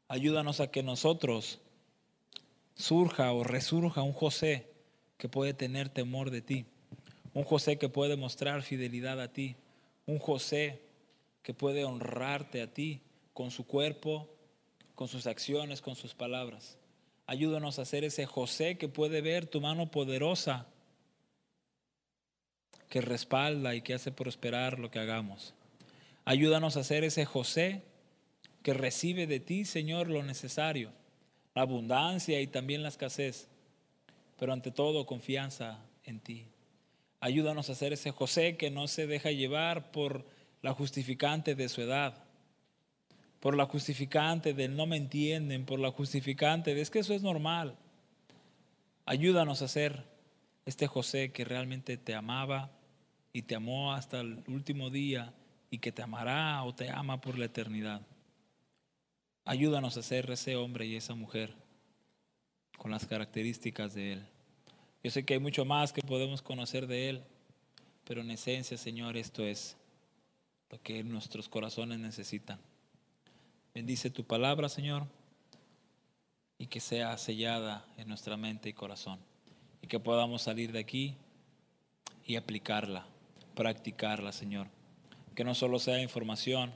Ayúdanos 0.08 0.60
a 0.60 0.70
que 0.70 0.82
nosotros 0.82 1.58
surja 2.74 3.32
o 3.32 3.44
resurja 3.44 4.02
un 4.02 4.12
José 4.12 4.70
que 5.16 5.30
puede 5.30 5.54
tener 5.54 5.88
temor 5.88 6.30
de 6.30 6.42
ti, 6.42 6.66
un 7.32 7.44
José 7.44 7.78
que 7.78 7.88
puede 7.88 8.16
mostrar 8.16 8.62
fidelidad 8.62 9.22
a 9.22 9.32
ti, 9.32 9.56
un 10.04 10.18
José 10.18 10.82
que 11.42 11.54
puede 11.54 11.86
honrarte 11.86 12.60
a 12.60 12.66
ti 12.66 13.00
con 13.32 13.50
su 13.50 13.66
cuerpo, 13.66 14.28
con 14.94 15.08
sus 15.08 15.26
acciones, 15.26 15.80
con 15.80 15.96
sus 15.96 16.14
palabras. 16.14 16.76
Ayúdanos 17.26 17.78
a 17.78 17.86
ser 17.86 18.04
ese 18.04 18.26
José 18.26 18.76
que 18.76 18.88
puede 18.90 19.22
ver 19.22 19.46
tu 19.46 19.62
mano 19.62 19.90
poderosa, 19.90 20.66
que 22.90 23.00
respalda 23.00 23.74
y 23.74 23.80
que 23.80 23.94
hace 23.94 24.12
prosperar 24.12 24.78
lo 24.78 24.90
que 24.90 24.98
hagamos. 24.98 25.54
Ayúdanos 26.24 26.76
a 26.76 26.84
ser 26.84 27.04
ese 27.04 27.24
José 27.24 27.82
que 28.62 28.72
recibe 28.72 29.26
de 29.26 29.40
ti, 29.40 29.66
Señor, 29.66 30.08
lo 30.08 30.22
necesario, 30.22 30.90
la 31.54 31.62
abundancia 31.62 32.40
y 32.40 32.46
también 32.46 32.82
la 32.82 32.88
escasez, 32.88 33.48
pero 34.38 34.54
ante 34.54 34.70
todo 34.70 35.04
confianza 35.04 35.84
en 36.04 36.20
ti. 36.20 36.46
Ayúdanos 37.20 37.68
a 37.68 37.74
ser 37.74 37.92
ese 37.92 38.10
José 38.10 38.56
que 38.56 38.70
no 38.70 38.88
se 38.88 39.06
deja 39.06 39.30
llevar 39.30 39.90
por 39.92 40.24
la 40.62 40.72
justificante 40.72 41.54
de 41.54 41.68
su 41.68 41.82
edad, 41.82 42.24
por 43.40 43.54
la 43.54 43.66
justificante 43.66 44.54
del 44.54 44.76
no 44.76 44.86
me 44.86 44.96
entienden, 44.96 45.66
por 45.66 45.78
la 45.78 45.90
justificante 45.90 46.74
de 46.74 46.80
es 46.80 46.90
que 46.90 47.00
eso 47.00 47.12
es 47.12 47.20
normal. 47.20 47.76
Ayúdanos 49.04 49.60
a 49.60 49.68
ser 49.68 50.04
este 50.64 50.86
José 50.86 51.32
que 51.32 51.44
realmente 51.44 51.98
te 51.98 52.14
amaba 52.14 52.70
y 53.34 53.42
te 53.42 53.54
amó 53.54 53.92
hasta 53.92 54.20
el 54.20 54.42
último 54.48 54.88
día 54.88 55.34
y 55.74 55.78
que 55.78 55.90
te 55.90 56.02
amará 56.02 56.62
o 56.62 56.72
te 56.72 56.88
ama 56.88 57.20
por 57.20 57.36
la 57.36 57.46
eternidad. 57.46 58.00
Ayúdanos 59.44 59.96
a 59.96 60.04
ser 60.04 60.30
ese 60.30 60.54
hombre 60.54 60.86
y 60.86 60.94
esa 60.94 61.16
mujer 61.16 61.52
con 62.78 62.92
las 62.92 63.06
características 63.06 63.92
de 63.92 64.12
Él. 64.12 64.26
Yo 65.02 65.10
sé 65.10 65.24
que 65.24 65.34
hay 65.34 65.40
mucho 65.40 65.64
más 65.64 65.92
que 65.92 66.00
podemos 66.00 66.42
conocer 66.42 66.86
de 66.86 67.08
Él, 67.08 67.24
pero 68.04 68.20
en 68.20 68.30
esencia, 68.30 68.78
Señor, 68.78 69.16
esto 69.16 69.42
es 69.42 69.76
lo 70.70 70.80
que 70.80 71.02
nuestros 71.02 71.48
corazones 71.48 71.98
necesitan. 71.98 72.60
Bendice 73.74 74.10
tu 74.10 74.22
palabra, 74.22 74.68
Señor, 74.68 75.08
y 76.56 76.68
que 76.68 76.78
sea 76.78 77.18
sellada 77.18 77.84
en 77.96 78.06
nuestra 78.06 78.36
mente 78.36 78.68
y 78.68 78.74
corazón. 78.74 79.18
Y 79.82 79.88
que 79.88 79.98
podamos 79.98 80.42
salir 80.42 80.70
de 80.70 80.78
aquí 80.78 81.16
y 82.24 82.36
aplicarla, 82.36 83.08
practicarla, 83.56 84.30
Señor. 84.30 84.68
Que 85.34 85.44
no 85.44 85.54
solo 85.54 85.78
sea 85.78 86.00
información, 86.00 86.72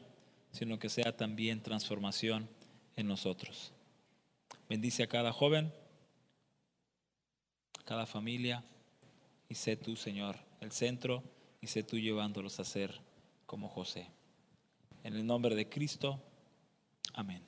sino 0.53 0.79
que 0.79 0.88
sea 0.88 1.16
también 1.16 1.62
transformación 1.62 2.49
en 2.97 3.07
nosotros. 3.07 3.73
Bendice 4.68 5.03
a 5.03 5.09
cada 5.09 5.33
joven, 5.33 5.73
a 7.79 7.85
cada 7.85 8.07
familia, 8.07 8.64
y 9.49 9.55
sé 9.55 9.77
tú, 9.77 9.97
Señor, 9.97 10.37
el 10.61 10.73
centro, 10.73 11.23
y 11.61 11.68
sé 11.68 11.83
tú 11.83 11.99
llevándolos 11.99 12.61
a 12.61 12.64
ser 12.64 13.01
como 13.47 13.68
José. 13.68 14.11
En 15.05 15.14
el 15.14 15.27
nombre 15.27 15.55
de 15.55 15.68
Cristo. 15.68 16.21
Amén. 17.14 17.47